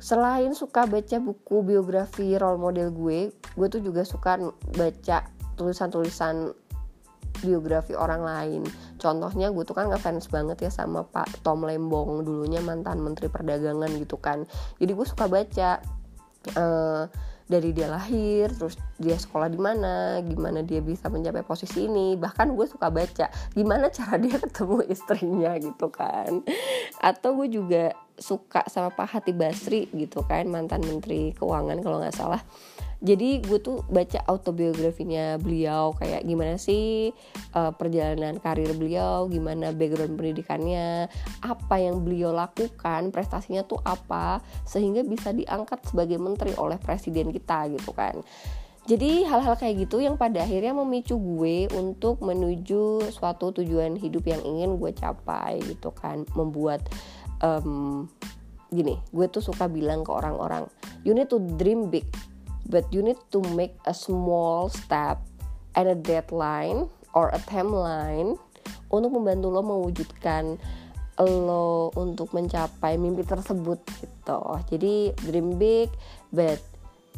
Selain 0.01 0.57
suka 0.57 0.89
baca 0.89 1.21
buku 1.21 1.61
biografi 1.61 2.33
role 2.41 2.57
model 2.57 2.89
gue 2.89 3.29
gue 3.31 3.69
tuh 3.69 3.85
juga 3.85 4.01
suka 4.01 4.41
baca 4.73 5.29
tulisan-tulisan 5.61 6.57
biografi 7.43 7.97
orang 7.97 8.23
lain. 8.23 8.63
Contohnya 9.01 9.49
gue 9.51 9.65
tuh 9.65 9.77
kan 9.77 9.89
ngefans 9.89 10.29
banget 10.29 10.69
ya 10.69 10.71
sama 10.71 11.05
Pak 11.05 11.45
Tom 11.45 11.65
Lembong 11.65 12.25
dulunya 12.25 12.61
mantan 12.61 13.01
Menteri 13.01 13.33
Perdagangan 13.33 13.91
gitu 13.97 14.21
kan. 14.21 14.45
Jadi 14.79 14.91
gue 14.93 15.07
suka 15.07 15.27
baca 15.27 15.81
uh, 16.57 17.05
dari 17.51 17.75
dia 17.75 17.91
lahir 17.91 18.53
terus 18.55 18.79
dia 19.01 19.17
sekolah 19.17 19.49
di 19.49 19.57
mana 19.57 20.21
gimana 20.21 20.61
dia 20.61 20.85
bisa 20.85 21.09
mencapai 21.09 21.41
posisi 21.41 21.89
ini. 21.89 22.15
Bahkan 22.21 22.53
gue 22.53 22.67
suka 22.69 22.93
baca 22.93 23.33
gimana 23.57 23.89
cara 23.89 24.21
dia 24.21 24.37
ketemu 24.37 24.85
istrinya 24.93 25.57
gitu 25.57 25.89
kan. 25.89 26.45
Atau 27.01 27.41
gue 27.41 27.49
juga 27.49 27.97
suka 28.21 28.69
sama 28.69 28.93
Pak 28.93 29.09
Hati 29.17 29.33
Basri 29.33 29.89
gitu 29.97 30.21
kan 30.29 30.45
mantan 30.53 30.85
menteri 30.85 31.33
keuangan 31.33 31.81
kalau 31.81 31.99
nggak 32.05 32.15
salah. 32.15 32.45
Jadi 33.01 33.41
gue 33.41 33.57
tuh 33.65 33.81
baca 33.89 34.21
autobiografinya 34.29 35.41
beliau 35.41 35.97
kayak 35.97 36.21
gimana 36.21 36.61
sih 36.61 37.09
uh, 37.57 37.73
perjalanan 37.73 38.37
karir 38.37 38.77
beliau 38.77 39.25
gimana 39.25 39.73
background 39.73 40.21
pendidikannya 40.21 41.09
apa 41.41 41.77
yang 41.81 42.05
beliau 42.05 42.29
lakukan 42.37 43.09
prestasinya 43.09 43.65
tuh 43.65 43.81
apa 43.89 44.45
sehingga 44.69 45.01
bisa 45.01 45.33
diangkat 45.33 45.81
sebagai 45.89 46.21
menteri 46.21 46.53
oleh 46.61 46.77
presiden 46.77 47.33
kita 47.33 47.73
gitu 47.73 47.97
kan 47.97 48.21
jadi 48.89 49.29
hal-hal 49.29 49.55
kayak 49.61 49.87
gitu 49.87 50.01
yang 50.01 50.17
pada 50.17 50.43
akhirnya 50.43 50.73
memicu 50.73 51.21
gue 51.21 51.69
untuk 51.77 52.25
menuju 52.25 53.13
suatu 53.13 53.53
tujuan 53.53 53.97
hidup 53.97 54.25
yang 54.25 54.41
ingin 54.43 54.81
gue 54.81 54.91
capai 54.97 55.61
gitu 55.65 55.93
kan 55.93 56.25
membuat 56.33 56.81
um, 57.45 58.09
gini 58.73 58.97
gue 59.13 59.27
tuh 59.29 59.43
suka 59.45 59.69
bilang 59.69 60.07
ke 60.07 60.11
orang-orang 60.11 60.65
you 61.05 61.13
need 61.13 61.29
to 61.29 61.43
dream 61.61 61.93
big 61.93 62.07
but 62.71 62.87
you 62.95 63.03
need 63.03 63.19
to 63.35 63.43
make 63.53 63.75
a 63.85 63.95
small 63.95 64.71
step 64.71 65.21
and 65.75 65.87
a 65.91 65.97
deadline 65.99 66.87
or 67.13 67.31
a 67.35 67.41
timeline 67.51 68.39
untuk 68.91 69.11
membantu 69.15 69.49
lo 69.51 69.63
mewujudkan 69.63 70.59
lo 71.21 71.93
untuk 72.01 72.33
mencapai 72.33 72.97
mimpi 72.97 73.21
tersebut 73.29 73.77
gitu. 74.01 74.41
Jadi 74.73 75.13
dream 75.29 75.61
big 75.61 75.93
but 76.33 76.57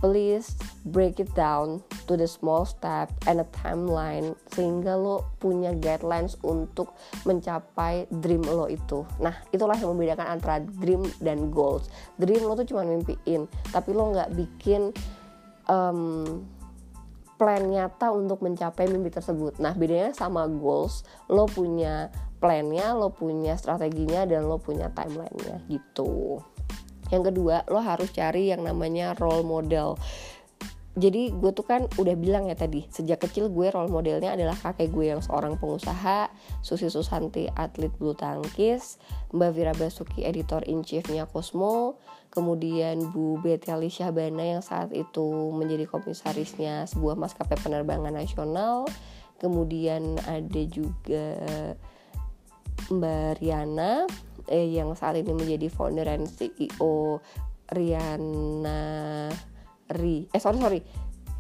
please 0.02 0.58
break 0.90 1.22
it 1.22 1.30
down 1.38 1.78
to 2.10 2.18
the 2.18 2.26
small 2.26 2.66
step 2.66 3.06
and 3.30 3.38
a 3.38 3.46
timeline 3.54 4.34
sehingga 4.50 4.98
lo 4.98 5.22
punya 5.38 5.70
guidelines 5.78 6.34
untuk 6.42 6.98
mencapai 7.22 8.10
dream 8.10 8.42
lo 8.42 8.66
itu. 8.66 9.06
Nah, 9.22 9.38
itulah 9.54 9.78
yang 9.78 9.94
membedakan 9.94 10.26
antara 10.36 10.58
dream 10.82 11.06
dan 11.22 11.54
goals. 11.54 11.86
Dream 12.18 12.42
lo 12.42 12.58
tuh 12.58 12.66
cuma 12.66 12.82
mimpiin, 12.82 13.46
tapi 13.70 13.94
lo 13.94 14.10
nggak 14.10 14.34
bikin 14.34 14.90
um, 15.70 16.42
plan 17.38 17.62
nyata 17.70 18.10
untuk 18.10 18.42
mencapai 18.42 18.90
mimpi 18.90 19.14
tersebut. 19.14 19.62
Nah, 19.62 19.74
bedanya 19.78 20.10
sama 20.14 20.50
goals, 20.50 21.06
lo 21.30 21.46
punya 21.46 22.10
plannya, 22.42 22.90
lo 22.98 23.14
punya 23.14 23.54
strateginya, 23.54 24.26
dan 24.26 24.50
lo 24.50 24.58
punya 24.58 24.90
timelinenya 24.90 25.62
gitu. 25.70 26.42
Yang 27.12 27.30
kedua, 27.30 27.68
lo 27.68 27.84
harus 27.84 28.08
cari 28.10 28.48
yang 28.48 28.64
namanya 28.64 29.12
role 29.20 29.44
model. 29.44 30.00
jadi 30.92 31.32
gue 31.32 31.52
tuh 31.56 31.64
kan 31.64 31.88
udah 31.96 32.12
bilang 32.20 32.52
ya 32.52 32.56
tadi 32.56 32.84
sejak 32.92 33.24
kecil 33.24 33.48
gue 33.48 33.72
role 33.72 33.88
modelnya 33.88 34.36
adalah 34.36 34.52
kakek 34.52 34.92
gue 34.92 35.08
yang 35.08 35.24
seorang 35.24 35.56
pengusaha 35.56 36.28
Susi 36.60 36.92
Susanti 36.92 37.48
atlet 37.48 37.88
bulu 37.96 38.12
tangkis 38.12 39.00
Mbak 39.32 39.50
Vira 39.56 39.72
Basuki 39.72 40.28
editor 40.28 40.60
in 40.68 40.84
chiefnya 40.84 41.24
Cosmo 41.24 41.96
kemudian 42.28 43.08
Bu 43.08 43.40
Betty 43.40 43.72
Syahbana 43.88 44.60
yang 44.60 44.60
saat 44.60 44.92
itu 44.92 45.48
menjadi 45.56 45.88
komisarisnya 45.88 46.84
sebuah 46.84 47.16
maskapai 47.16 47.56
penerbangan 47.56 48.12
nasional 48.12 48.84
kemudian 49.40 50.20
ada 50.28 50.62
juga 50.68 51.40
Mbak 52.92 53.40
Riana 53.40 54.04
eh, 54.48 54.72
yang 54.72 54.94
saat 54.96 55.20
ini 55.20 55.34
menjadi 55.34 55.68
founder 55.68 56.06
dan 56.06 56.24
CEO 56.24 57.20
Riana 57.72 59.28
Ri 59.92 60.28
eh 60.32 60.40
sorry 60.40 60.58
sorry 60.60 60.80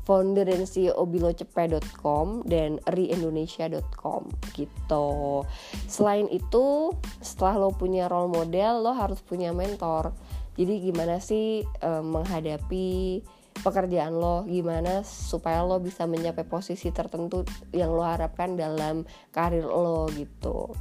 founder 0.02 0.42
dan 0.46 0.66
CEO 0.66 1.06
bilocepe.com 1.06 2.42
dan 2.46 2.82
riindonesia.com 2.90 4.22
gitu. 4.54 5.08
Selain 5.86 6.26
itu, 6.26 6.90
setelah 7.22 7.66
lo 7.66 7.70
punya 7.70 8.10
role 8.10 8.30
model, 8.30 8.82
lo 8.82 8.92
harus 8.98 9.22
punya 9.22 9.54
mentor. 9.54 10.10
Jadi 10.58 10.90
gimana 10.90 11.22
sih 11.22 11.64
um, 11.80 12.18
menghadapi 12.18 13.22
pekerjaan 13.62 14.18
lo, 14.18 14.42
gimana 14.44 15.06
supaya 15.06 15.62
lo 15.62 15.78
bisa 15.78 16.04
mencapai 16.04 16.44
posisi 16.44 16.90
tertentu 16.90 17.46
yang 17.70 17.94
lo 17.94 18.02
harapkan 18.02 18.58
dalam 18.58 19.06
karir 19.30 19.64
lo 19.64 20.10
gitu 20.12 20.74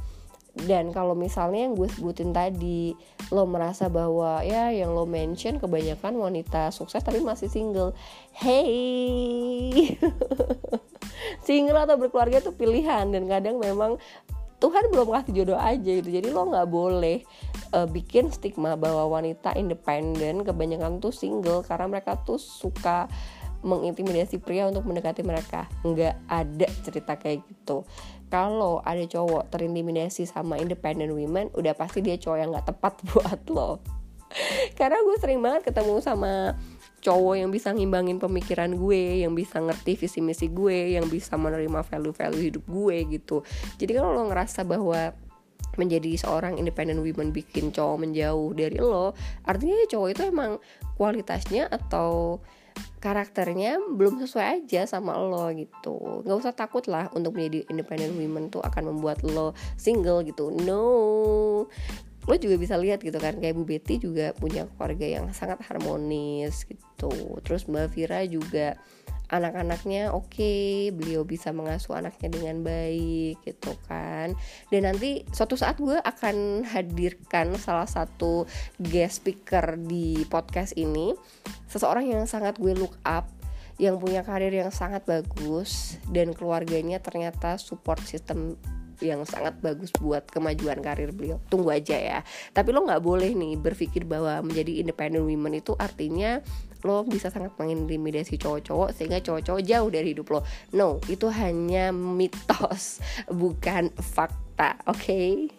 dan 0.52 0.92
kalau 0.92 1.16
misalnya 1.16 1.64
yang 1.64 1.72
gue 1.72 1.88
sebutin 1.88 2.36
tadi 2.36 2.92
lo 3.32 3.48
merasa 3.48 3.88
bahwa 3.88 4.44
ya 4.44 4.68
yang 4.68 4.92
lo 4.92 5.08
mention 5.08 5.56
kebanyakan 5.56 6.20
wanita 6.20 6.68
sukses 6.68 7.00
tapi 7.00 7.24
masih 7.24 7.48
single. 7.48 7.96
Hey. 8.36 9.96
Single 11.46 11.88
atau 11.88 11.96
berkeluarga 11.98 12.38
itu 12.38 12.52
pilihan 12.54 13.08
dan 13.10 13.24
kadang 13.26 13.58
memang 13.58 13.98
Tuhan 14.62 14.94
belum 14.94 15.10
kasih 15.10 15.42
jodoh 15.42 15.58
aja 15.58 15.90
gitu. 15.98 16.06
Jadi 16.06 16.28
lo 16.30 16.46
nggak 16.46 16.68
boleh 16.70 17.24
uh, 17.74 17.88
bikin 17.88 18.30
stigma 18.30 18.78
bahwa 18.78 19.18
wanita 19.18 19.58
independen 19.58 20.46
kebanyakan 20.46 21.02
tuh 21.02 21.10
single 21.10 21.66
karena 21.66 21.90
mereka 21.90 22.14
tuh 22.22 22.38
suka 22.38 23.10
mengintimidasi 23.66 24.38
pria 24.38 24.70
untuk 24.70 24.86
mendekati 24.86 25.26
mereka. 25.26 25.66
Nggak 25.82 26.14
ada 26.30 26.68
cerita 26.86 27.18
kayak 27.18 27.42
gitu 27.48 27.82
kalau 28.32 28.80
ada 28.80 29.04
cowok 29.04 29.52
terintimidasi 29.52 30.24
sama 30.24 30.56
independent 30.56 31.12
women 31.12 31.52
udah 31.52 31.76
pasti 31.76 32.00
dia 32.00 32.16
cowok 32.16 32.38
yang 32.40 32.48
nggak 32.56 32.72
tepat 32.72 32.96
buat 33.12 33.40
lo 33.52 33.84
karena 34.80 34.96
gue 35.04 35.16
sering 35.20 35.44
banget 35.44 35.68
ketemu 35.68 36.00
sama 36.00 36.56
cowok 37.02 37.34
yang 37.34 37.50
bisa 37.50 37.74
ngimbangin 37.74 38.22
pemikiran 38.22 38.70
gue, 38.78 39.26
yang 39.26 39.34
bisa 39.34 39.58
ngerti 39.58 39.98
visi 39.98 40.22
misi 40.22 40.46
gue, 40.48 40.94
yang 40.94 41.10
bisa 41.10 41.34
menerima 41.34 41.82
value-value 41.82 42.42
hidup 42.48 42.64
gue 42.64 42.96
gitu. 43.18 43.42
Jadi 43.76 43.92
kalau 43.98 44.14
lo 44.14 44.30
ngerasa 44.30 44.62
bahwa 44.62 45.10
menjadi 45.74 46.14
seorang 46.14 46.62
independent 46.62 47.02
women 47.02 47.34
bikin 47.34 47.74
cowok 47.74 48.06
menjauh 48.06 48.54
dari 48.54 48.78
lo, 48.78 49.18
artinya 49.42 49.82
cowok 49.90 50.08
itu 50.14 50.22
emang 50.30 50.62
kualitasnya 50.94 51.66
atau 51.66 52.38
karakternya 53.02 53.82
belum 53.98 54.22
sesuai 54.22 54.62
aja 54.62 54.86
sama 54.86 55.18
lo 55.18 55.50
gitu. 55.50 56.22
Nggak 56.22 56.38
usah 56.38 56.54
takut 56.54 56.86
lah 56.86 57.10
untuk 57.12 57.34
menjadi 57.34 57.66
independent 57.66 58.14
women 58.14 58.48
tuh 58.48 58.62
akan 58.62 58.94
membuat 58.94 59.26
lo 59.26 59.56
single 59.74 60.22
gitu. 60.22 60.54
No. 60.62 60.84
Lo 62.22 62.34
juga 62.38 62.54
bisa 62.54 62.78
lihat 62.78 63.02
gitu 63.02 63.18
kan 63.18 63.34
kayak 63.42 63.58
Bu 63.58 63.66
Betty 63.66 63.98
juga 63.98 64.30
punya 64.38 64.70
keluarga 64.78 65.06
yang 65.18 65.26
sangat 65.34 65.58
harmonis 65.66 66.62
gitu. 66.70 67.42
Terus 67.42 67.66
Mbak 67.66 67.86
Vira 67.98 68.22
juga 68.22 68.78
anak-anaknya 69.32 70.12
oke 70.12 70.28
okay, 70.28 70.92
beliau 70.92 71.24
bisa 71.24 71.50
mengasuh 71.56 71.96
anaknya 71.96 72.28
dengan 72.28 72.60
baik 72.60 73.40
gitu 73.42 73.72
kan. 73.88 74.36
Dan 74.68 74.84
nanti 74.84 75.24
suatu 75.32 75.56
saat 75.56 75.80
gue 75.80 75.96
akan 75.96 76.68
hadirkan 76.68 77.56
salah 77.56 77.88
satu 77.88 78.44
guest 78.76 79.24
speaker 79.24 79.80
di 79.80 80.28
podcast 80.28 80.76
ini 80.76 81.16
seseorang 81.72 82.12
yang 82.12 82.28
sangat 82.28 82.60
gue 82.60 82.76
look 82.76 82.94
up 83.08 83.24
yang 83.80 83.96
punya 83.96 84.20
karir 84.20 84.52
yang 84.52 84.68
sangat 84.68 85.02
bagus 85.08 85.96
dan 86.12 86.36
keluarganya 86.36 87.00
ternyata 87.00 87.56
support 87.56 88.04
system 88.04 88.60
yang 89.02 89.26
sangat 89.26 89.58
bagus 89.58 89.90
buat 89.98 90.28
kemajuan 90.30 90.78
karir 90.78 91.10
beliau. 91.10 91.42
Tunggu 91.50 91.74
aja 91.74 91.98
ya. 91.98 92.18
Tapi 92.54 92.70
lo 92.70 92.86
nggak 92.86 93.02
boleh 93.02 93.34
nih 93.34 93.58
berpikir 93.58 94.06
bahwa 94.06 94.38
menjadi 94.46 94.78
independent 94.78 95.26
women 95.26 95.58
itu 95.58 95.74
artinya 95.74 96.38
lo 96.82 97.06
bisa 97.06 97.30
sangat 97.30 97.54
mengintimidasi 97.58 98.38
cowok-cowok 98.38 98.90
sehingga 98.94 99.22
cowok-cowok 99.22 99.62
jauh 99.62 99.88
dari 99.90 100.14
hidup 100.14 100.26
lo. 100.34 100.40
No 100.74 100.98
itu 101.06 101.30
hanya 101.30 101.94
mitos 101.94 103.02
bukan 103.42 103.94
fakta 103.98 104.78
oke? 104.86 104.98
Okay? 104.98 105.50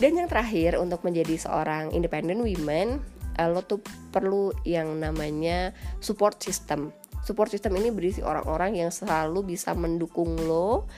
dan 0.00 0.16
yang 0.16 0.28
terakhir 0.30 0.80
untuk 0.80 1.04
menjadi 1.04 1.36
seorang 1.36 1.92
independent 1.92 2.40
women 2.40 3.02
eh, 3.36 3.48
lo 3.48 3.60
tuh 3.64 3.82
perlu 4.12 4.54
yang 4.64 5.00
namanya 5.00 5.76
support 6.00 6.40
system. 6.40 6.94
Support 7.22 7.52
system 7.54 7.76
ini 7.78 7.92
berisi 7.94 8.24
orang-orang 8.24 8.82
yang 8.82 8.90
selalu 8.90 9.54
bisa 9.54 9.76
mendukung 9.76 10.34
lo 10.42 10.88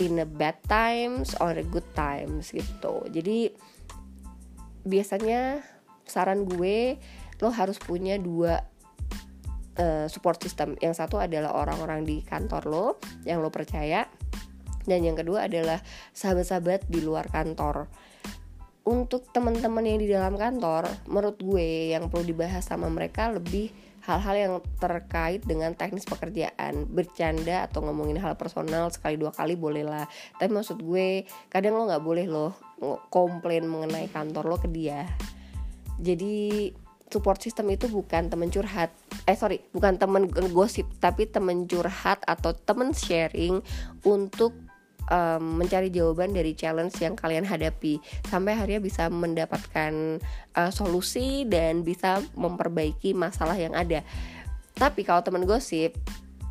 in 0.00 0.22
a 0.22 0.26
bad 0.26 0.56
times 0.64 1.36
or 1.42 1.52
a 1.52 1.66
good 1.66 1.86
times 1.92 2.54
gitu. 2.54 3.04
Jadi 3.12 3.52
biasanya 4.82 5.62
saran 6.08 6.48
gue 6.48 6.98
lo 7.42 7.50
harus 7.50 7.76
punya 7.78 8.16
dua 8.16 8.64
uh, 9.78 10.06
support 10.08 10.40
system. 10.42 10.74
Yang 10.80 11.04
satu 11.04 11.20
adalah 11.20 11.54
orang-orang 11.54 12.04
di 12.04 12.20
kantor 12.24 12.62
lo 12.68 12.86
yang 13.24 13.40
lo 13.40 13.48
percaya. 13.48 14.08
Dan 14.82 15.06
yang 15.06 15.14
kedua 15.14 15.46
adalah 15.46 15.78
sahabat-sahabat 16.10 16.90
di 16.90 17.00
luar 17.00 17.30
kantor. 17.30 17.86
Untuk 18.82 19.30
teman-teman 19.30 19.86
yang 19.86 20.02
di 20.02 20.10
dalam 20.10 20.34
kantor 20.34 20.90
menurut 21.06 21.38
gue 21.38 21.94
yang 21.94 22.10
perlu 22.10 22.26
dibahas 22.26 22.66
sama 22.66 22.90
mereka 22.90 23.30
lebih 23.30 23.70
hal-hal 24.02 24.34
yang 24.34 24.54
terkait 24.82 25.46
dengan 25.46 25.70
teknis 25.78 26.02
pekerjaan. 26.02 26.90
Bercanda 26.90 27.70
atau 27.70 27.86
ngomongin 27.86 28.18
hal 28.18 28.34
personal 28.34 28.90
sekali 28.90 29.14
dua 29.14 29.30
kali 29.30 29.54
boleh 29.54 29.86
lah. 29.86 30.10
Tapi 30.34 30.50
maksud 30.50 30.82
gue 30.82 31.30
kadang 31.46 31.78
lo 31.78 31.86
nggak 31.86 32.02
boleh 32.02 32.26
lo 32.26 32.58
komplain 33.06 33.70
mengenai 33.70 34.10
kantor 34.10 34.50
lo 34.50 34.56
ke 34.58 34.66
dia. 34.66 35.06
Jadi 36.02 36.74
support 37.12 37.38
system 37.44 37.68
itu 37.68 37.86
bukan 37.92 38.32
temen 38.32 38.48
curhat 38.48 38.88
eh 39.28 39.36
sorry 39.36 39.60
bukan 39.76 40.00
temen 40.00 40.32
gosip 40.56 40.88
tapi 40.96 41.28
temen 41.28 41.68
curhat 41.68 42.24
atau 42.24 42.56
temen 42.56 42.96
sharing 42.96 43.60
untuk 44.08 44.56
um, 45.12 45.60
mencari 45.60 45.92
jawaban 45.92 46.32
dari 46.32 46.56
challenge 46.56 46.96
yang 47.04 47.12
kalian 47.12 47.44
hadapi 47.44 47.98
sampai 48.28 48.56
akhirnya 48.56 48.80
bisa 48.80 49.12
mendapatkan 49.12 50.22
uh, 50.54 50.70
solusi 50.70 51.44
dan 51.48 51.82
bisa 51.82 52.24
memperbaiki 52.38 53.16
masalah 53.16 53.56
yang 53.56 53.76
ada. 53.76 54.00
Tapi 54.72 55.04
kalau 55.04 55.20
teman 55.20 55.44
gosip 55.44 55.94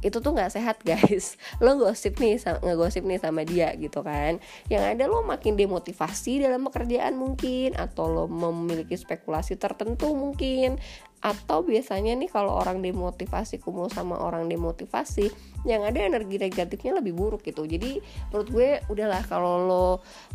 itu 0.02 0.18
tuh 0.18 0.34
nggak 0.34 0.52
sehat 0.52 0.82
guys. 0.82 1.38
Lo 1.64 1.78
gosip 1.78 2.18
nih 2.18 2.42
ngegosip 2.42 3.06
nih 3.06 3.22
sama 3.22 3.46
dia 3.46 3.74
gitu 3.78 4.02
kan. 4.02 4.42
Yang 4.68 4.84
ada 4.98 5.04
lo 5.06 5.22
makin 5.22 5.54
demotivasi 5.54 6.42
dalam 6.42 6.66
pekerjaan 6.68 7.14
mungkin 7.16 7.78
atau 7.78 8.10
lo 8.10 8.26
memiliki 8.26 8.98
spekulasi 8.98 9.62
tertentu 9.62 10.12
mungkin. 10.18 10.82
Atau 11.22 11.62
biasanya 11.62 12.18
nih 12.18 12.34
kalau 12.34 12.58
orang 12.58 12.82
demotivasi 12.82 13.62
kumpul 13.62 13.94
sama 13.94 14.18
orang 14.18 14.50
demotivasi 14.50 15.30
yang 15.70 15.86
ada 15.86 16.02
energi 16.02 16.42
negatifnya 16.42 16.98
lebih 16.98 17.14
buruk 17.14 17.46
gitu. 17.46 17.70
Jadi 17.70 18.02
menurut 18.34 18.50
gue 18.50 18.70
udahlah 18.90 19.22
kalau 19.30 19.70
lo 19.70 19.88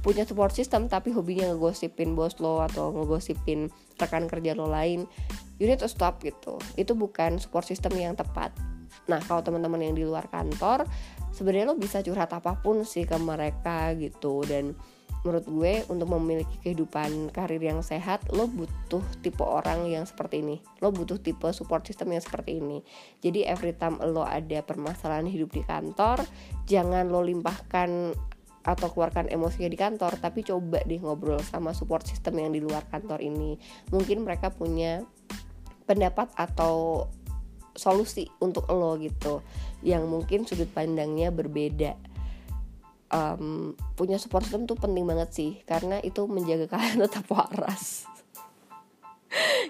punya 0.07 0.22
support 0.22 0.55
system 0.55 0.87
tapi 0.87 1.11
hobinya 1.11 1.50
ngegosipin 1.50 2.14
bos 2.14 2.38
lo 2.38 2.62
atau 2.62 2.94
ngegosipin 2.94 3.66
rekan 3.98 4.31
kerja 4.31 4.55
lo 4.55 4.70
lain 4.70 5.11
you 5.59 5.66
need 5.66 5.83
to 5.83 5.90
stop 5.90 6.22
gitu. 6.22 6.62
Itu 6.79 6.94
bukan 6.94 7.42
support 7.42 7.66
system 7.66 7.98
yang 7.98 8.14
tepat 8.14 8.55
nah 9.07 9.23
kalau 9.23 9.42
teman-teman 9.42 9.81
yang 9.83 9.95
di 9.95 10.03
luar 10.03 10.27
kantor 10.27 10.83
sebenarnya 11.37 11.69
lo 11.69 11.77
bisa 11.77 12.01
curhat 12.01 12.33
apa 12.33 12.57
pun 12.64 12.83
sih 12.83 13.05
ke 13.05 13.21
mereka 13.21 13.92
gitu. 13.92 14.40
Dan 14.49 14.73
menurut 15.21 15.45
gue 15.45 15.73
untuk 15.90 16.09
memiliki 16.16 16.57
kehidupan 16.62 17.35
karir 17.35 17.59
yang 17.59 17.83
sehat 17.83 18.25
lo 18.31 18.47
butuh 18.47 19.03
tipe 19.21 19.45
orang 19.45 19.85
yang 19.90 20.09
seperti 20.09 20.40
ini. 20.40 20.57
Lo 20.81 20.88
butuh 20.95 21.21
tipe 21.21 21.45
support 21.53 21.85
system 21.85 22.16
yang 22.16 22.25
seperti 22.25 22.62
ini. 22.62 22.81
Jadi 23.21 23.45
every 23.45 23.77
time 23.77 24.01
lo 24.01 24.25
ada 24.25 24.64
permasalahan 24.64 25.29
hidup 25.29 25.53
di 25.53 25.61
kantor 25.66 26.25
jangan 26.64 27.12
lo 27.12 27.21
limpahkan 27.21 28.17
atau 28.67 28.90
keluarkan 28.90 29.31
emosinya 29.31 29.71
di 29.71 29.79
kantor 29.79 30.19
tapi 30.19 30.42
coba 30.42 30.83
deh 30.83 30.98
ngobrol 30.98 31.38
sama 31.38 31.71
support 31.71 32.02
system 32.02 32.42
yang 32.42 32.50
di 32.54 32.65
luar 32.65 32.87
kantor 32.88 33.21
ini. 33.23 33.61
Mungkin 33.90 34.25
mereka 34.25 34.50
punya 34.50 35.02
pendapat 35.87 36.35
atau 36.35 37.07
solusi 37.77 38.27
untuk 38.42 38.66
lo 38.72 38.96
gitu 38.98 39.44
yang 39.85 40.08
mungkin 40.08 40.48
sudut 40.48 40.68
pandangnya 40.72 41.31
berbeda. 41.31 41.94
Um, 43.06 43.79
punya 43.94 44.18
support 44.18 44.42
system 44.42 44.66
tuh 44.66 44.74
penting 44.74 45.06
banget 45.06 45.31
sih 45.31 45.50
karena 45.62 46.02
itu 46.02 46.27
menjaga 46.27 46.66
kalian 46.74 47.06
tetap 47.06 47.29
waras. 47.31 48.08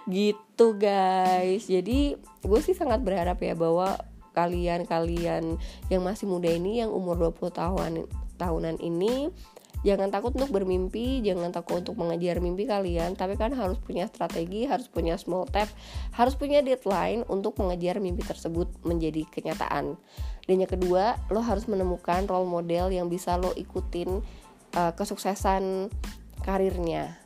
Gitu 0.08 0.66
guys. 0.78 1.68
Jadi 1.68 2.16
gue 2.16 2.60
sih 2.62 2.72
sangat 2.72 3.02
berharap 3.02 3.36
ya 3.42 3.52
bahwa 3.52 3.98
kalian-kalian 4.36 5.56
yang 5.88 6.02
masih 6.04 6.28
muda 6.28 6.52
ini 6.52 6.84
yang 6.84 6.92
umur 6.92 7.16
20 7.32 7.56
tahun 7.56 7.92
tahunan 8.36 8.76
ini 8.84 9.32
jangan 9.86 10.10
takut 10.10 10.34
untuk 10.34 10.50
bermimpi 10.50 11.22
jangan 11.22 11.54
takut 11.54 11.86
untuk 11.86 11.94
mengejar 11.94 12.42
mimpi 12.42 12.66
kalian 12.66 13.14
tapi 13.14 13.38
kan 13.38 13.54
harus 13.54 13.78
punya 13.78 14.10
strategi 14.10 14.66
harus 14.66 14.90
punya 14.90 15.14
small 15.14 15.46
step 15.46 15.70
harus 16.10 16.34
punya 16.34 16.58
deadline 16.66 17.22
untuk 17.30 17.54
mengejar 17.62 18.02
mimpi 18.02 18.26
tersebut 18.26 18.66
menjadi 18.82 19.22
kenyataan. 19.30 19.94
Dan 20.46 20.62
yang 20.62 20.70
kedua 20.70 21.14
lo 21.30 21.38
harus 21.38 21.70
menemukan 21.70 22.26
role 22.26 22.46
model 22.46 22.90
yang 22.90 23.06
bisa 23.06 23.38
lo 23.38 23.54
ikutin 23.54 24.22
uh, 24.74 24.92
kesuksesan 24.94 25.90
karirnya 26.42 27.18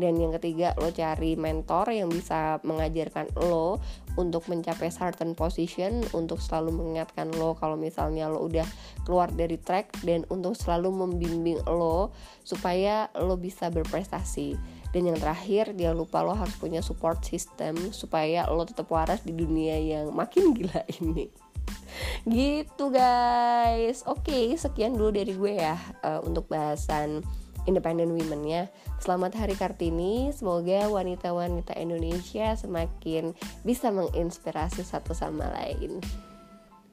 dan 0.00 0.16
yang 0.16 0.32
ketiga 0.40 0.72
lo 0.80 0.88
cari 0.88 1.36
mentor 1.36 1.92
yang 1.92 2.08
bisa 2.08 2.58
mengajarkan 2.64 3.28
lo 3.36 3.76
untuk 4.16 4.44
mencapai 4.48 4.92
certain 4.92 5.32
position 5.32 6.04
untuk 6.12 6.40
selalu 6.40 6.72
mengingatkan 6.72 7.32
lo 7.36 7.56
kalau 7.56 7.76
misalnya 7.76 8.28
lo 8.28 8.44
udah 8.44 8.64
keluar 9.04 9.28
dari 9.32 9.56
track 9.60 10.04
dan 10.04 10.24
untuk 10.28 10.56
selalu 10.56 10.92
membimbing 10.92 11.60
lo 11.68 12.12
supaya 12.44 13.08
lo 13.16 13.36
bisa 13.36 13.68
berprestasi. 13.68 14.56
Dan 14.92 15.08
yang 15.08 15.16
terakhir 15.16 15.72
jangan 15.72 15.96
lupa 16.04 16.20
lo 16.20 16.36
harus 16.36 16.52
punya 16.60 16.84
support 16.84 17.24
system 17.24 17.76
supaya 17.96 18.44
lo 18.52 18.68
tetap 18.68 18.92
waras 18.92 19.24
di 19.24 19.32
dunia 19.32 19.80
yang 19.80 20.12
makin 20.12 20.52
gila 20.52 20.84
ini. 21.00 21.32
Gitu 22.28 22.84
guys. 22.92 24.04
Oke 24.04 24.56
sekian 24.56 24.96
dulu 24.96 25.12
dari 25.12 25.32
gue 25.32 25.52
ya 25.56 25.76
uh, 26.04 26.20
untuk 26.24 26.48
bahasan 26.48 27.24
independent 27.66 28.12
women 28.14 28.42
ya. 28.46 28.62
Selamat 29.02 29.34
Hari 29.36 29.58
Kartini. 29.58 30.30
Semoga 30.30 30.88
wanita-wanita 30.88 31.74
Indonesia 31.78 32.54
semakin 32.54 33.34
bisa 33.66 33.90
menginspirasi 33.90 34.86
satu 34.86 35.12
sama 35.12 35.50
lain. 35.58 35.98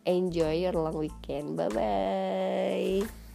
Enjoy 0.10 0.58
your 0.58 0.74
long 0.74 0.98
weekend. 0.98 1.54
Bye 1.54 1.70
bye. 1.70 3.29